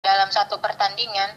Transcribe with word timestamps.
dalam 0.00 0.32
satu 0.32 0.56
pertandingan 0.64 1.36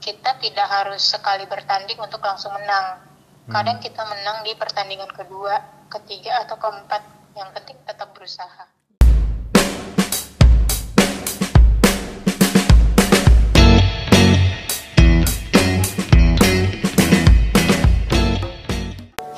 kita 0.00 0.40
tidak 0.40 0.64
harus 0.72 1.04
sekali 1.04 1.44
bertanding 1.44 2.00
untuk 2.00 2.24
langsung 2.24 2.56
menang. 2.56 3.04
Kadang 3.52 3.76
kita 3.76 4.00
menang 4.08 4.40
di 4.40 4.56
pertandingan 4.56 5.10
kedua, 5.12 5.60
ketiga 5.92 6.40
atau 6.48 6.56
keempat. 6.56 7.04
Yang 7.36 7.48
penting 7.60 7.78
tetap 7.84 8.08
berusaha. 8.16 8.64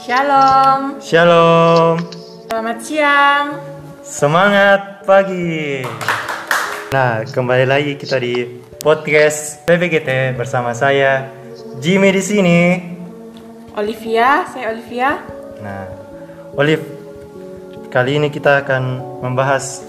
Shalom, 0.02 1.02
Shalom, 1.02 1.96
selamat 2.46 2.79
siang. 2.84 3.46
semangat 4.06 5.02
pagi. 5.02 5.82
Nah, 6.93 7.24
kembali 7.24 7.64
lagi 7.64 7.96
kita 7.96 8.20
di 8.20 8.45
podcast 8.84 9.64
PPGT 9.64 10.36
bersama 10.36 10.76
saya 10.76 11.25
Jimmy 11.80 12.12
di 12.12 12.21
sini. 12.21 12.61
Olivia, 13.80 14.44
saya 14.44 14.76
Olivia. 14.76 15.16
Nah, 15.64 15.89
Olive, 16.52 16.85
kali 17.89 18.21
ini 18.21 18.29
kita 18.29 18.61
akan 18.61 19.00
membahas 19.25 19.80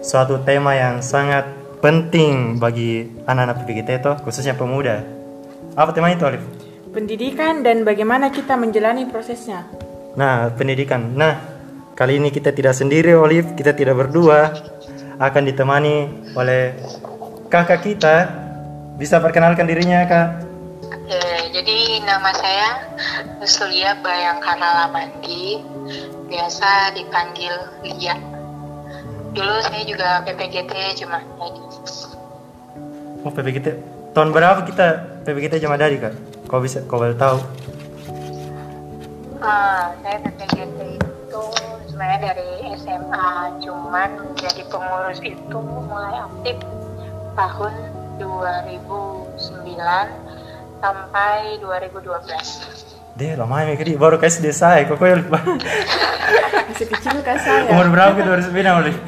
suatu 0.00 0.40
tema 0.48 0.72
yang 0.72 1.04
sangat 1.04 1.44
penting 1.84 2.56
bagi 2.56 3.04
anak-anak 3.28 3.60
PPGT 3.60 4.00
itu, 4.00 4.12
khususnya 4.24 4.56
pemuda. 4.56 5.04
Apa 5.76 5.92
tema 5.92 6.08
itu, 6.08 6.24
Olive? 6.24 6.48
Pendidikan 6.88 7.60
dan 7.60 7.84
bagaimana 7.84 8.32
kita 8.32 8.56
menjalani 8.56 9.04
prosesnya. 9.04 9.68
Nah, 10.16 10.48
pendidikan. 10.56 11.20
Nah, 11.20 11.36
kali 11.92 12.16
ini 12.16 12.32
kita 12.32 12.48
tidak 12.48 12.72
sendiri, 12.72 13.12
Olive. 13.12 13.52
Kita 13.52 13.76
tidak 13.76 14.08
berdua. 14.08 14.72
Akan 15.16 15.48
ditemani 15.48 16.28
oleh 16.36 16.76
kakak 17.48 17.80
kita. 17.88 18.28
Bisa 19.00 19.20
perkenalkan 19.20 19.68
dirinya, 19.68 20.04
Kak? 20.04 20.28
Oke, 20.88 21.20
jadi 21.52 22.00
nama 22.04 22.32
saya 22.36 22.68
Nusulia 23.40 23.96
Bayangkara 24.00 24.88
Lamandi, 24.88 25.60
biasa 26.28 26.96
dipanggil 26.96 27.52
Lia. 27.84 28.16
Dulu 29.36 29.56
saya 29.64 29.84
juga 29.84 30.24
PPGT 30.24 31.04
cuma 31.04 31.20
jadi 31.20 31.60
Oh, 33.24 33.32
PPGT. 33.32 33.66
Tahun 34.16 34.30
berapa 34.32 34.64
kita 34.64 34.86
PPGT 35.28 35.60
Jama 35.60 35.76
Dari, 35.76 36.00
Kak? 36.00 36.14
Kau 36.48 36.62
bisa, 36.62 36.80
kau 36.88 36.96
boleh 37.00 37.16
tahu? 37.16 37.40
Ah, 39.44 39.92
saya 40.00 40.16
PPGT 40.24 41.15
itu 41.36 41.44
sebenarnya 41.92 42.32
dari 42.32 42.48
SMA, 42.80 43.60
cuman 43.60 44.10
jadi 44.40 44.62
pengurus 44.72 45.20
itu 45.20 45.58
mulai 45.60 46.24
aktif 46.24 46.56
tahun 47.36 47.72
2009 48.16 49.76
sampai 50.80 51.60
2012. 51.60 53.20
Deh, 53.20 53.32
lama 53.36 53.64
ya, 53.64 53.76
Kak. 53.76 53.96
Baru 54.00 54.16
kasih 54.16 54.44
desa 54.48 54.80
ya. 54.80 54.88
Kok 54.88 55.00
lupa? 55.00 55.40
Masih 56.68 56.88
kecil 56.88 57.16
kan 57.24 57.36
saya. 57.40 57.68
Umur 57.72 57.88
berapa 57.92 58.12
kita 58.16 58.28
2009, 58.52 58.80
Olive? 58.80 59.00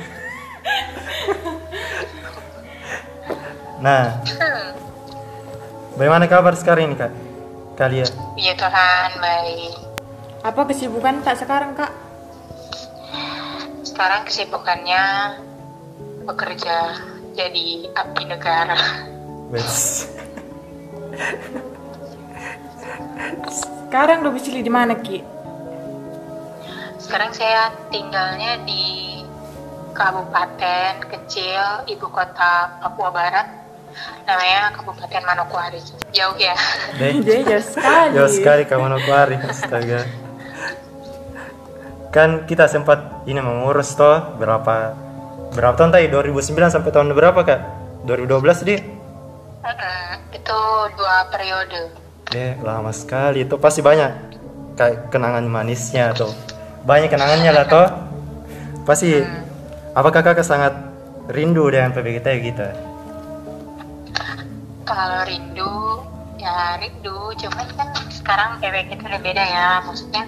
Nah, 3.79 4.21
Hmm, 4.27 4.75
bagaimana 5.97 6.25
kabar 6.29 6.57
sekarang 6.57 6.93
ini, 6.93 6.97
Kak? 6.97 7.13
Kalian? 7.77 8.11
puji 8.37 8.53
Tuhan 8.57 9.11
baik. 9.23 9.73
Apa 10.43 10.67
kesibukan 10.67 11.23
tak 11.23 11.39
sekarang 11.39 11.79
kak? 11.79 12.08
Sekarang 13.89 14.29
kesibukannya 14.29 15.03
bekerja 16.29 16.77
jadi 17.33 17.89
abdi 17.97 18.25
negara. 18.29 18.77
Wes. 19.49 20.05
Sekarang 23.49 24.21
domisili 24.21 24.61
di 24.61 24.69
mana 24.69 24.93
ki? 24.93 25.25
Sekarang 27.01 27.33
saya 27.33 27.73
tinggalnya 27.89 28.61
di 28.69 29.25
kabupaten 29.97 31.09
kecil 31.09 31.89
ibu 31.89 32.13
kota 32.13 32.77
Papua 32.85 33.09
Barat 33.09 33.49
namanya 34.29 34.77
Kabupaten 34.77 35.25
Manokwari 35.25 35.81
jauh 36.13 36.37
ya 36.37 36.53
Deh. 37.01 37.25
Dia 37.25 37.41
jauh 37.41 37.65
sekali. 37.65 38.15
Jauh 38.21 38.31
sekali 38.31 38.63
kamu 38.69 38.85
Manokwari, 38.85 39.41
astaga. 39.41 40.28
Kan 42.09 42.49
kita 42.49 42.67
sempat 42.67 43.25
ini 43.29 43.39
mengurus 43.41 43.93
toh 43.95 44.37
berapa 44.41 44.97
berapa 45.53 45.75
tahun 45.77 45.93
tadi 45.93 46.09
2009 46.09 46.73
sampai 46.73 46.91
tahun 46.93 47.13
berapa 47.13 47.41
kak? 47.45 47.61
2012 48.09 48.69
deh. 48.69 48.81
Mm-mm, 49.59 50.33
itu 50.33 50.59
dua 50.97 51.29
periode 51.29 51.93
Eh 52.33 52.57
lama 52.65 52.95
sekali 52.95 53.45
itu 53.45 53.59
pasti 53.61 53.85
banyak 53.85 54.13
kayak 54.79 55.13
kenangan 55.13 55.45
manisnya 55.45 56.15
atau 56.17 56.33
banyak 56.85 57.13
kenangannya 57.13 57.53
lah 57.53 57.67
toh. 57.69 57.89
Pasti 58.89 59.21
apakah 59.93 60.25
kakak 60.25 60.45
sangat 60.45 60.73
rindu 61.29 61.69
dengan 61.69 61.93
PPGT 61.93 62.29
kita? 62.53 62.89
kalau 64.89 65.21
rindu 65.29 66.01
ya 66.41 66.81
rindu 66.81 67.37
cuman 67.37 67.67
kan 67.77 67.89
sekarang 68.09 68.57
PPGT 68.57 69.05
udah 69.05 69.21
beda 69.21 69.45
ya 69.45 69.69
maksudnya 69.85 70.25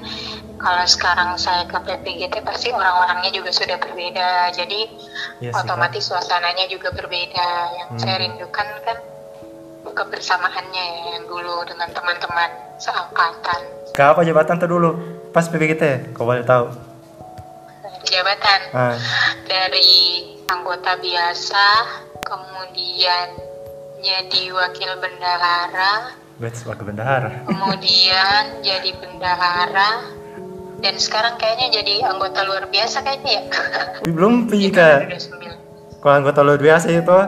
kalau 0.60 0.84
sekarang 0.84 1.34
saya 1.34 1.64
ke 1.64 1.78
PPGT 1.78 2.44
pasti 2.44 2.68
orang-orangnya 2.68 3.32
juga 3.32 3.48
sudah 3.50 3.76
berbeda 3.76 4.28
jadi 4.52 4.80
Iya 5.40 5.50
sih, 5.50 5.58
otomatis 5.58 6.04
suasananya 6.04 6.68
juga 6.68 6.92
berbeda 6.92 7.48
yang 7.74 7.88
Hmm. 7.88 7.98
saya 7.98 8.16
rindukan 8.20 8.66
kan 8.84 8.98
kebersamaannya 9.90 10.84
ya 10.84 11.04
yang 11.10 11.24
dulu 11.24 11.64
dengan 11.64 11.88
teman-teman 11.90 12.50
seangkatan 12.76 13.60
Kak 13.90 14.14
apa 14.14 14.20
jabatan 14.22 14.54
tuh 14.56 14.68
dulu 14.68 14.90
pas 15.30 15.42
PPGT? 15.42 16.12
Kau 16.12 16.24
boleh 16.24 16.44
tahu? 16.44 16.68
jabatan 18.02 18.60
Ah, 18.70 18.96
dari 19.44 19.92
anggota 20.46 20.96
biasa 20.96 21.64
kemudian 22.20 23.28
jadi 23.98 24.42
wakil 24.50 24.90
bendahara 24.98 26.16
Wes 26.36 26.64
wakil 26.64 26.84
bendahara. 26.86 27.44
kemudian 27.44 28.60
jadi 28.60 28.90
bendahara 28.94 30.00
dan 30.80 30.94
sekarang 30.96 31.36
kayaknya 31.36 31.80
jadi 31.80 31.94
anggota 32.08 32.40
luar 32.48 32.64
biasa 32.68 33.04
kayaknya 33.04 33.32
ya 33.32 33.42
Belum 34.08 34.48
pi 34.48 34.72
kak. 34.72 35.12
Udah 35.12 35.20
sembilan. 35.20 35.56
Kalau 36.00 36.14
anggota 36.16 36.40
luar 36.40 36.60
biasa 36.60 36.86
itu 36.88 37.18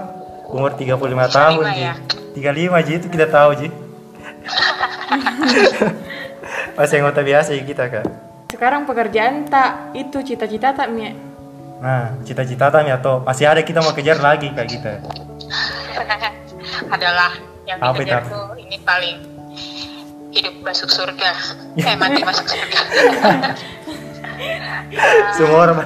umur 0.49 0.73
35 0.73 0.97
tahun 1.29 1.65
Ji. 1.77 1.83
ya? 1.85 1.95
35 2.33 2.87
Ji 2.89 2.93
itu 2.97 3.07
kita 3.12 3.27
tahu 3.29 3.51
Ji. 3.61 3.69
Masih 6.77 7.05
anggota 7.05 7.21
biasa 7.21 7.53
ya 7.53 7.62
kita 7.62 7.85
kak. 7.93 8.05
Sekarang 8.49 8.89
pekerjaan 8.89 9.45
tak 9.49 9.93
itu 9.93 10.25
cita-cita 10.25 10.73
tak 10.73 10.89
mi? 10.89 11.12
Nah 11.81 12.17
cita-cita 12.25 12.73
kami 12.73 12.95
atau 12.95 13.21
masih 13.27 13.51
ada 13.51 13.61
kita 13.61 13.83
mau 13.83 13.91
kejar 13.91 14.23
lagi 14.23 14.49
kak 14.55 14.67
kita. 14.71 14.93
adalah 16.95 17.33
yang 17.67 17.79
Apa 17.81 18.01
dikejar 18.01 18.23
itu? 18.23 18.31
tuh 18.31 18.47
ini 18.61 18.77
paling 18.85 19.17
hidup 20.32 20.54
masuk 20.65 20.88
surga. 20.88 21.31
Eh 21.88 21.97
mati 21.97 22.20
masuk 22.20 22.44
surga. 22.44 22.81
Semua 25.37 25.59
orang 25.69 25.78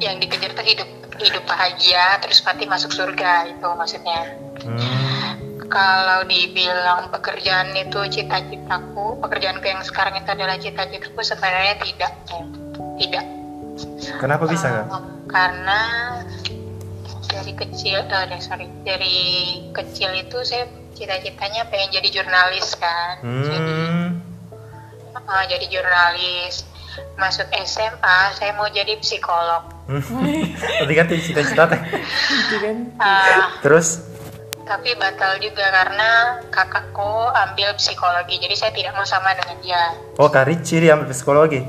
yang 0.00 0.16
dikejar 0.20 0.52
tuh 0.52 0.64
hidup 0.64 0.88
hidup 1.20 1.44
bahagia 1.44 2.16
terus 2.24 2.40
mati 2.44 2.64
masuk 2.64 2.92
surga 2.92 3.52
itu 3.52 3.68
maksudnya. 3.76 4.20
Hmm, 4.60 5.36
kalau 5.68 6.24
dibilang 6.28 7.08
pekerjaan 7.08 7.72
itu 7.72 8.00
cita-citaku 8.10 9.16
pekerjaanku 9.20 9.64
yang 9.64 9.80
sekarang 9.84 10.20
itu 10.20 10.28
adalah 10.28 10.56
cita-citaku 10.56 11.20
sebenarnya 11.20 11.76
tidak 11.80 12.12
eh, 12.32 12.44
tidak. 13.04 13.24
Kenapa 14.20 14.44
bisa 14.44 14.66
kak? 14.68 14.86
Um, 14.92 15.24
karena 15.24 15.80
dari 17.30 17.52
kecil 17.56 18.04
eh 18.04 18.26
dari- 18.28 18.44
sorry. 18.44 18.66
Dari 18.84 19.16
kecil 19.72 20.12
itu 20.20 20.44
saya 20.44 20.68
cita-citanya 21.00 21.64
pengen 21.72 21.96
jadi 21.96 22.08
jurnalis 22.12 22.76
kan. 22.76 23.16
Jadi 23.24 23.72
Hmm, 23.72 24.20
uh, 25.16 25.44
jadi 25.48 25.64
jurnalis. 25.66 26.68
Masuk 27.16 27.46
SMA 27.64 28.18
saya 28.36 28.52
mau 28.52 28.68
jadi 28.68 28.98
psikolog. 29.00 29.64
Tadi 30.80 30.92
kan 30.92 31.06
cita-cita 31.08 31.64
teh. 31.66 31.80
Uh, 33.00 33.46
Terus? 33.64 34.04
Tapi 34.60 34.94
batal 34.94 35.40
juga 35.40 35.66
karena 35.66 36.38
kakakku 36.46 37.10
ambil 37.32 37.74
psikologi. 37.74 38.38
Jadi 38.38 38.54
saya 38.54 38.70
tidak 38.70 38.92
mau 38.94 39.02
sama 39.02 39.34
dengan 39.34 39.56
dia. 39.64 39.82
Oh 40.14 40.28
kak 40.28 40.46
Ricci 40.46 40.78
dia 40.78 40.94
ambil 40.94 41.10
psikologi. 41.10 41.62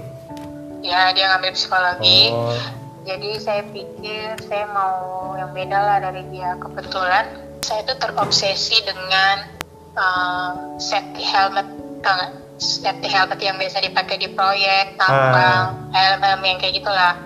ya 0.82 1.14
dia 1.14 1.30
ngambil 1.32 1.54
psikologi. 1.54 2.34
Oh, 2.34 2.58
jadi 3.04 3.38
saya 3.38 3.62
pikir 3.70 4.34
saya 4.42 4.66
mau 4.70 5.34
yang 5.34 5.54
beda 5.54 5.78
lah 5.78 5.98
dari 6.02 6.26
dia. 6.34 6.58
Kebetulan 6.58 7.26
saya 7.62 7.82
tuh 7.86 7.98
terobsesi 7.98 8.82
dengan 8.84 9.48
uh, 9.96 10.52
safety 10.82 11.24
helmet 11.24 11.68
tau 12.02 12.14
nggak? 12.18 12.34
safety 12.62 13.10
helmet 13.10 13.42
yang 13.42 13.58
biasa 13.58 13.82
dipakai 13.82 14.22
di 14.22 14.30
proyek 14.38 14.94
tambang 14.94 15.90
helm 15.90 16.42
yang 16.46 16.58
kayak 16.62 16.78
gitulah. 16.78 17.18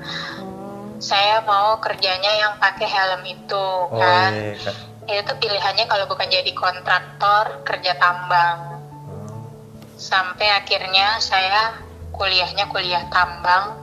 Saya 0.96 1.44
mau 1.44 1.76
kerjanya 1.84 2.32
yang 2.40 2.54
pakai 2.56 2.88
helm 2.88 3.22
itu 3.28 3.68
oh 3.92 4.00
kan? 4.00 4.32
iya 4.32 4.56
kak. 4.56 4.76
itu 5.06 5.34
pilihannya 5.44 5.86
kalau 5.92 6.08
bukan 6.08 6.32
jadi 6.32 6.52
kontraktor 6.56 7.68
kerja 7.68 8.00
tambang. 8.00 8.80
Sampai 10.00 10.56
akhirnya 10.56 11.20
saya 11.20 11.76
kuliahnya 12.16 12.72
kuliah 12.72 13.04
tambang 13.12 13.76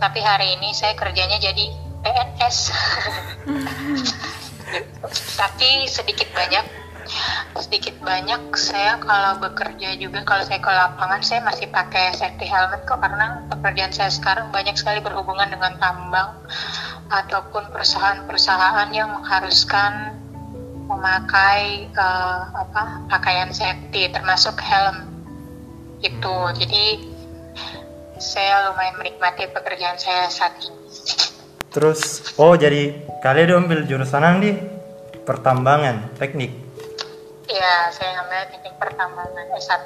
tapi 0.00 0.22
hari 0.22 0.56
ini 0.56 0.72
saya 0.72 0.94
kerjanya 0.94 1.36
jadi 1.42 1.74
PNS 2.00 2.58
tapi 5.40 5.88
sedikit 5.88 6.28
banyak 6.34 6.64
sedikit 7.56 7.96
banyak 8.04 8.52
saya 8.52 9.00
kalau 9.00 9.40
bekerja 9.40 9.96
juga 9.96 10.20
kalau 10.28 10.44
saya 10.44 10.60
ke 10.60 10.68
lapangan 10.68 11.20
saya 11.24 11.40
masih 11.40 11.66
pakai 11.72 12.12
safety 12.12 12.44
helmet 12.44 12.84
kok 12.84 13.00
karena 13.00 13.48
pekerjaan 13.48 13.92
saya 13.92 14.12
sekarang 14.12 14.52
banyak 14.52 14.76
sekali 14.76 15.00
berhubungan 15.00 15.48
dengan 15.48 15.72
tambang 15.80 16.36
ataupun 17.08 17.72
perusahaan-perusahaan 17.72 18.92
yang 18.92 19.08
mengharuskan 19.08 20.20
memakai 20.88 21.88
uh, 21.96 22.48
apa 22.52 23.08
pakaian 23.12 23.52
safety 23.52 24.08
termasuk 24.08 24.56
helm. 24.60 25.08
Itu 26.00 26.52
jadi 26.56 27.00
saya 28.20 28.68
lumayan 28.72 29.00
menikmati 29.00 29.48
pekerjaan 29.52 29.96
saya 29.96 30.28
saat 30.28 30.60
ini 30.60 30.76
terus 31.68 32.32
oh 32.36 32.56
jadi 32.56 32.96
kalian 33.20 33.64
ambil 33.66 33.84
jurusan 33.84 34.40
di 34.40 34.56
pertambangan 35.22 36.16
teknik 36.16 36.68
Iya, 37.48 37.88
saya 37.88 38.20
ambil 38.20 38.44
teknik 38.52 38.76
pertambangan 38.76 39.48
S1. 39.56 39.80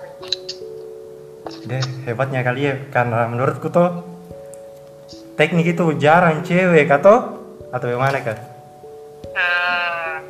Deh, 1.63 1.83
hebatnya 2.11 2.43
kali 2.43 2.67
ya, 2.67 2.75
karena 2.91 3.31
menurutku 3.31 3.71
tuh 3.71 4.03
teknik 5.39 5.79
itu 5.79 5.95
jarang 5.95 6.43
cewek 6.43 6.91
atau 6.91 7.39
atau 7.71 7.87
bagaimana 7.87 8.19
kak? 8.19 8.35
Hmm, 9.31 10.27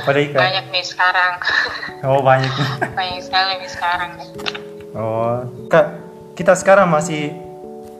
Apa 0.00 0.08
deh 0.16 0.32
kak? 0.32 0.40
banyak 0.40 0.66
nih 0.72 0.84
sekarang. 0.84 1.32
Oh 2.08 2.24
banyak. 2.24 2.48
banyak 2.98 3.20
sekali 3.20 3.52
nih 3.60 3.70
sekarang. 3.70 4.10
Oh, 4.96 5.44
kak, 5.68 5.86
kita 6.40 6.56
sekarang 6.56 6.88
masih 6.88 7.36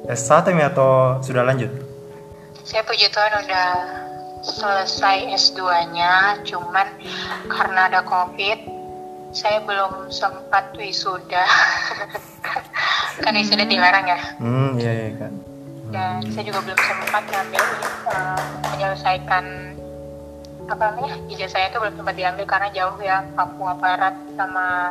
S1 0.09 0.49
ya 0.57 0.73
atau 0.73 1.21
sudah 1.21 1.45
lanjut? 1.45 1.69
Saya 2.67 2.83
puji 2.83 3.07
Tuhan 3.15 3.47
udah 3.47 3.69
selesai 4.43 5.31
S2-nya, 5.39 6.43
cuman 6.43 6.87
karena 7.47 7.87
ada 7.87 8.03
COVID, 8.03 8.59
saya 9.31 9.63
belum 9.63 10.11
sempat 10.11 10.75
wisuda. 10.75 11.47
kan 13.23 13.39
wisuda 13.39 13.71
dilarang 13.71 14.11
ya. 14.11 14.19
Hmm, 14.43 14.75
iya 14.83 14.93
iya 14.99 15.09
kak. 15.15 15.33
Dan 15.95 16.27
saya 16.35 16.43
juga 16.43 16.59
belum 16.67 16.79
sempat 16.83 17.23
ngambil 17.31 17.63
uh, 18.11 18.43
menyelesaikan 18.75 19.45
apa 20.67 20.83
namanya 20.91 21.15
ijazah 21.31 21.51
saya 21.55 21.65
itu 21.71 21.79
belum 21.79 21.95
sempat 21.95 22.15
diambil 22.19 22.45
karena 22.51 22.69
jauh 22.75 22.99
ya 22.99 23.23
Papua 23.39 23.79
Barat 23.79 24.19
sama 24.35 24.91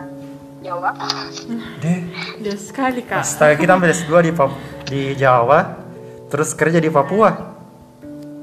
Jawa. 0.63 0.95
Deh, 1.83 1.99
Dia 2.39 2.55
sekali 2.55 3.03
kak. 3.03 3.19
astaga 3.19 3.59
kita 3.59 3.75
ambil 3.75 3.91
S2 3.91 4.11
di 4.23 4.31
Pap 4.31 4.51
di 4.87 5.01
Jawa, 5.19 5.75
terus 6.31 6.55
kerja 6.55 6.79
di 6.79 6.87
Papua. 6.87 7.54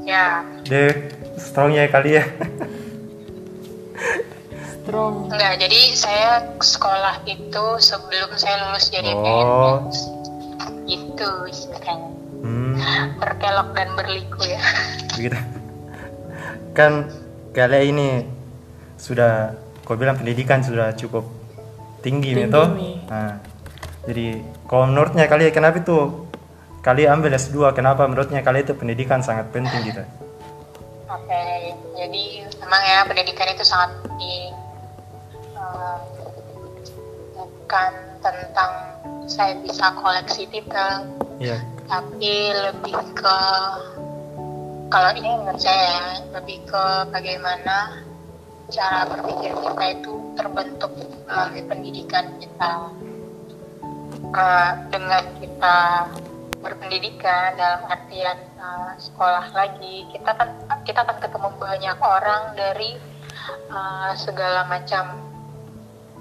Ya, 0.02 0.43
Deh, 0.66 1.12
strongnya 1.38 1.87
kali 1.87 2.19
ya. 2.19 2.25
Strong. 4.82 5.31
enggak. 5.31 5.62
Jadi 5.62 5.81
saya 5.94 6.43
sekolah 6.58 7.22
itu 7.25 7.64
sebelum 7.78 8.31
saya 8.34 8.66
lulus 8.66 8.90
jadi 8.90 9.14
Oh. 9.14 9.22
PNS. 9.87 9.99
Gitu 10.84 11.31
istilahnya. 11.46 11.94
Hmm, 12.43 12.75
Berkelok 13.22 13.69
dan 13.72 13.88
berliku 13.94 14.43
ya. 14.43 14.58
begitu. 15.14 15.38
Kan 16.75 17.06
kalian 17.54 17.94
ini 17.94 18.08
sudah, 18.99 19.54
kau 19.84 19.94
bilang 19.94 20.19
pendidikan 20.19 20.58
sudah 20.58 20.90
cukup 20.93 21.31
tinggi, 22.02 22.34
Tinggi, 22.34 22.50
gitu. 22.50 22.62
Nah, 23.06 23.38
jadi 24.02 24.43
kalau 24.66 24.90
menurutnya 24.90 25.31
kalian 25.31 25.54
kenapa 25.54 25.78
itu 25.78 26.26
kalian 26.82 27.23
ambil 27.23 27.38
S2 27.38 27.73
kenapa 27.73 28.05
menurutnya 28.11 28.43
kalian 28.43 28.67
itu 28.67 28.75
pendidikan 28.75 29.23
sangat 29.23 29.49
penting 29.55 29.81
gitu 29.87 30.02
Oke, 31.12 31.76
jadi 31.93 32.23
memang 32.56 32.82
ya 32.88 33.05
pendidikan 33.05 33.44
itu 33.52 33.61
sangat 33.69 34.00
penting. 34.00 34.49
Eh, 35.61 35.99
bukan 37.37 37.93
tentang 38.25 38.73
saya 39.29 39.52
bisa 39.61 39.93
koleksi 40.00 40.49
titel, 40.49 41.05
iya 41.37 41.61
tapi 41.93 42.32
lebih 42.56 42.96
ke 43.12 43.38
kalau 44.88 45.11
ini 45.12 45.28
menurut 45.37 45.61
saya 45.61 45.85
ya, 45.85 46.05
lebih 46.32 46.64
ke 46.64 46.85
bagaimana 47.12 48.00
cara 48.73 49.05
berpikir 49.08 49.52
kita 49.52 49.85
itu 50.00 50.12
terbentuk 50.37 50.93
melalui 51.28 51.62
pendidikan 51.69 52.25
kita. 52.40 52.73
Eh, 54.32 54.70
dengan 54.88 55.25
kita 55.44 56.08
berpendidikan 56.62 57.59
dalam 57.59 57.82
artian 57.91 58.38
uh, 58.56 58.94
sekolah 58.94 59.50
lagi 59.50 60.06
kita 60.14 60.31
kan 60.32 60.49
kita 60.87 61.03
akan 61.03 61.19
ketemu 61.19 61.49
banyak 61.59 61.99
orang 61.99 62.43
dari 62.55 62.94
uh, 63.69 64.14
segala 64.14 64.70
macam 64.70 65.32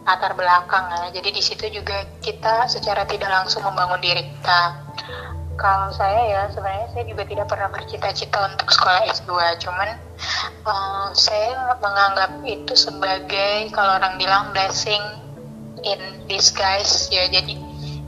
latar 0.01 0.33
belakang 0.33 0.85
ya. 0.89 1.21
Jadi 1.21 1.29
di 1.29 1.41
situ 1.45 1.69
juga 1.69 2.09
kita 2.25 2.65
secara 2.65 3.05
tidak 3.05 3.29
langsung 3.29 3.61
membangun 3.61 4.01
diri 4.01 4.25
kita. 4.25 4.61
Kalau 5.61 5.93
saya 5.93 6.25
ya 6.25 6.41
sebenarnya 6.49 6.89
saya 6.89 7.05
juga 7.05 7.21
tidak 7.21 7.45
pernah 7.45 7.69
bercita-cita 7.69 8.49
untuk 8.49 8.65
sekolah 8.73 9.05
S2 9.13 9.29
cuman 9.61 9.89
uh, 10.65 11.13
saya 11.13 11.77
menganggap 11.77 12.41
itu 12.41 12.73
sebagai 12.73 13.69
kalau 13.69 14.01
orang 14.01 14.17
bilang 14.17 14.49
blessing 14.57 15.01
in 15.85 16.01
disguise 16.25 17.13
ya. 17.13 17.29
Jadi 17.29 17.61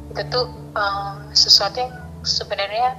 itu 0.09 0.21
tuh 0.33 0.49
uh, 0.73 1.29
sesuatu 1.37 1.77
yang 1.77 2.02
sebenarnya 2.23 2.97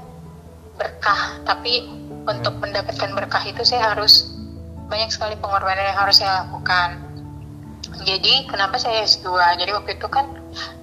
berkah 0.77 1.41
tapi 1.49 1.89
untuk 2.25 2.57
mendapatkan 2.61 3.11
berkah 3.13 3.45
itu 3.45 3.63
saya 3.65 3.95
harus 3.95 4.33
banyak 4.89 5.09
sekali 5.09 5.35
pengorbanan 5.41 5.91
yang 5.93 5.99
harus 5.99 6.21
saya 6.21 6.45
lakukan. 6.45 7.01
Jadi 8.05 8.49
kenapa 8.49 8.77
saya 8.77 9.05
S2 9.05 9.29
jadi 9.61 9.71
waktu 9.77 9.97
itu 9.97 10.09
kan 10.09 10.29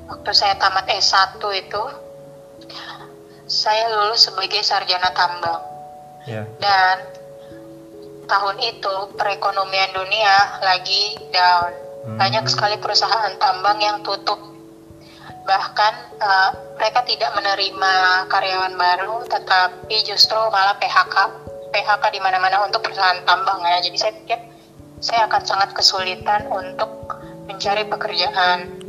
waktu 0.10 0.32
saya 0.34 0.58
tamat 0.58 0.90
S1 0.90 1.38
itu 1.38 1.84
saya 3.46 3.92
lulus 3.94 4.26
sebagai 4.32 4.64
sarjana 4.64 5.12
tambang. 5.14 5.62
Iya 6.26 6.46
dan 6.62 6.98
tahun 8.30 8.58
itu 8.64 8.96
perekonomian 9.20 9.92
dunia 9.92 10.62
lagi 10.64 11.20
down. 11.36 11.74
Hmm. 12.02 12.18
banyak 12.18 12.50
sekali 12.50 12.82
perusahaan 12.82 13.30
tambang 13.38 13.78
yang 13.78 14.02
tutup 14.02 14.42
bahkan 15.52 15.94
uh, 16.24 16.50
mereka 16.80 17.04
tidak 17.04 17.36
menerima 17.36 17.94
karyawan 18.32 18.74
baru 18.80 19.28
tetapi 19.28 20.00
justru 20.08 20.40
malah 20.48 20.80
PHK 20.80 21.16
PHK 21.76 22.04
di 22.16 22.20
mana-mana 22.24 22.64
untuk 22.64 22.84
perusahaan 22.88 23.20
tambang 23.28 23.60
ya. 23.64 23.84
Jadi 23.84 23.98
saya 24.00 24.14
pikir 24.16 24.40
saya 25.04 25.28
akan 25.28 25.44
sangat 25.44 25.70
kesulitan 25.76 26.48
untuk 26.48 26.92
mencari 27.52 27.84
pekerjaan. 27.84 28.80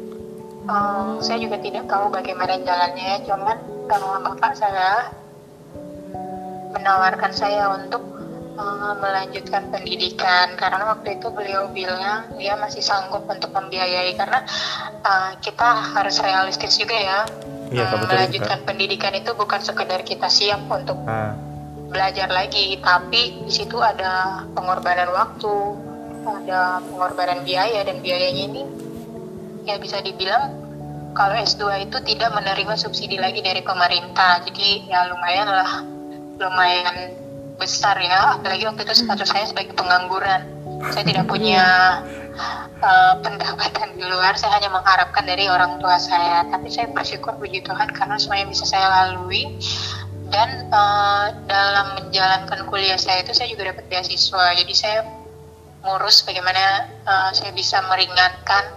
Uh, 0.70 1.18
saya 1.18 1.42
juga 1.42 1.58
tidak 1.58 1.90
tahu 1.90 2.14
bagaimana 2.14 2.54
jalannya 2.62 3.26
cuman 3.26 3.58
uh, 3.90 4.18
bapak 4.22 4.54
saya 4.54 5.10
menawarkan 6.70 7.32
saya 7.34 7.74
untuk 7.74 8.21
uh, 8.56 8.94
melanjutkan 9.00 9.68
pendidikan. 9.72 10.54
Karena 10.56 10.96
waktu 10.96 11.20
itu 11.20 11.28
beliau 11.32 11.70
bilang 11.70 12.32
dia 12.36 12.56
masih 12.56 12.84
sanggup 12.84 13.24
untuk 13.28 13.52
membiayai. 13.52 14.12
Karena 14.16 14.44
uh, 15.04 15.32
kita 15.40 15.68
harus 15.96 16.16
realistis 16.20 16.76
juga 16.76 16.96
ya. 16.96 17.20
Iya, 17.72 17.88
Uh, 17.88 18.04
betul 18.04 18.08
melanjutkan 18.12 18.58
pendidikan 18.68 19.12
itu 19.16 19.32
bukan 19.32 19.60
sekedar 19.64 20.04
kita 20.04 20.28
siap 20.28 20.68
untuk 20.68 21.00
ah. 21.08 21.32
belajar 21.88 22.28
lagi. 22.28 22.76
Tapi 22.80 23.48
di 23.48 23.52
situ 23.52 23.80
ada 23.80 24.44
pengorbanan 24.52 25.08
waktu 25.08 25.54
ada 26.22 26.78
pengorbanan 26.86 27.42
biaya 27.42 27.82
dan 27.82 27.98
biayanya 27.98 28.42
ini 28.46 28.62
ya 29.66 29.78
bisa 29.78 29.98
dibilang 30.02 30.54
kalau 31.12 31.36
S2 31.36 31.88
itu 31.88 31.96
tidak 32.08 32.30
menerima 32.32 32.74
subsidi 32.76 33.20
lagi 33.20 33.44
dari 33.44 33.60
pemerintah. 33.60 34.44
Jadi 34.44 34.88
ya 34.88 35.08
lumayan 35.12 35.48
lah 35.48 35.72
lumayan 36.40 37.21
besar 37.62 37.94
ya 38.02 38.34
apalagi 38.34 38.66
waktu 38.66 38.82
itu 38.82 39.06
status 39.06 39.30
saya 39.30 39.46
sebagai 39.46 39.78
pengangguran. 39.78 40.42
Saya 40.90 41.06
tidak 41.06 41.30
punya 41.30 41.62
uh, 42.82 43.14
pendapatan 43.22 43.94
di 43.94 44.02
luar 44.02 44.34
saya 44.34 44.58
hanya 44.58 44.74
mengharapkan 44.74 45.22
dari 45.22 45.46
orang 45.46 45.78
tua 45.78 45.94
saya. 46.02 46.42
Tapi 46.50 46.66
saya 46.66 46.90
bersyukur 46.90 47.38
puji 47.38 47.62
Tuhan 47.62 47.94
karena 47.94 48.18
semuanya 48.18 48.50
bisa 48.50 48.66
saya 48.66 48.90
lalui. 48.90 49.46
Dan 50.32 50.66
uh, 50.74 51.30
dalam 51.46 52.02
menjalankan 52.02 52.66
kuliah 52.66 52.98
saya 52.98 53.22
itu 53.22 53.30
saya 53.30 53.46
juga 53.54 53.70
dapat 53.70 53.86
beasiswa. 53.86 54.58
Jadi 54.58 54.74
saya 54.74 55.06
ngurus 55.86 56.26
bagaimana 56.26 56.90
uh, 57.06 57.30
saya 57.30 57.54
bisa 57.54 57.78
meringankan 57.86 58.74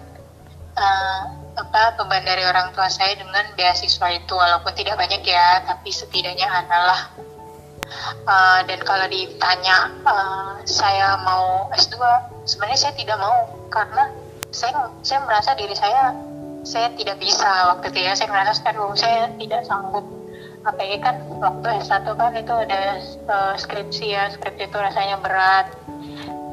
uh, 0.78 1.22
apa 1.56 1.96
beban 1.96 2.28
dari 2.28 2.44
orang 2.44 2.70
tua 2.78 2.86
saya 2.92 3.18
dengan 3.18 3.50
beasiswa 3.58 4.14
itu. 4.14 4.34
Walaupun 4.38 4.78
tidak 4.78 5.02
banyak 5.02 5.26
ya 5.26 5.66
tapi 5.66 5.90
setidaknya 5.90 6.46
adalah 6.54 7.10
Uh, 8.26 8.60
dan 8.66 8.80
kalau 8.82 9.06
ditanya 9.08 9.94
uh, 10.04 10.58
saya 10.66 11.22
mau 11.22 11.70
S2 11.78 12.02
sebenarnya 12.50 12.80
saya 12.80 12.94
tidak 12.98 13.18
mau. 13.22 13.50
Karena 13.70 14.10
saya 14.50 14.90
saya 15.06 15.20
merasa 15.26 15.54
diri 15.54 15.76
saya 15.78 16.16
saya 16.66 16.90
tidak 16.98 17.22
bisa 17.22 17.76
waktu 17.76 17.94
itu 17.94 18.00
ya. 18.10 18.14
Saya 18.18 18.30
merasa 18.34 18.62
aduh 18.66 18.94
saya 18.98 19.30
tidak 19.38 19.62
sanggup. 19.70 20.06
Apalagi 20.66 20.98
kan 20.98 21.22
waktu 21.38 21.68
S1 21.86 22.10
kan 22.18 22.34
itu 22.34 22.54
ada 22.54 22.82
uh, 23.30 23.54
skripsi 23.54 24.06
ya. 24.18 24.34
Skripsi 24.34 24.66
itu 24.66 24.78
rasanya 24.78 25.22
berat. 25.22 25.70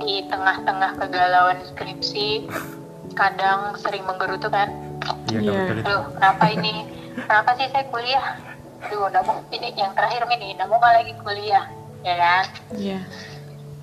Di 0.03 0.27
tengah-tengah 0.29 0.99
kegalauan 0.99 1.63
skripsi 1.73 2.51
kadang 3.17 3.77
sering 3.81 4.05
menggerutu 4.05 4.53
kan. 4.53 4.69
Iya, 5.33 5.41
Iya. 5.41 5.53
yeah. 5.53 5.85
aduh 5.89 6.03
kenapa 6.13 6.45
ini? 6.53 6.75
Kenapa 7.13 7.51
sih 7.57 7.69
saya 7.73 7.85
kuliah 7.89 8.52
aduh 8.83 9.09
mau 9.23 9.39
ini 9.55 9.71
yang 9.79 9.95
terakhir 9.95 10.27
ini. 10.35 10.59
Nggak 10.59 10.69
lagi 10.83 11.13
kuliah 11.23 11.65
ya 12.03 12.15
kan? 12.19 12.45
Iya. 12.75 13.01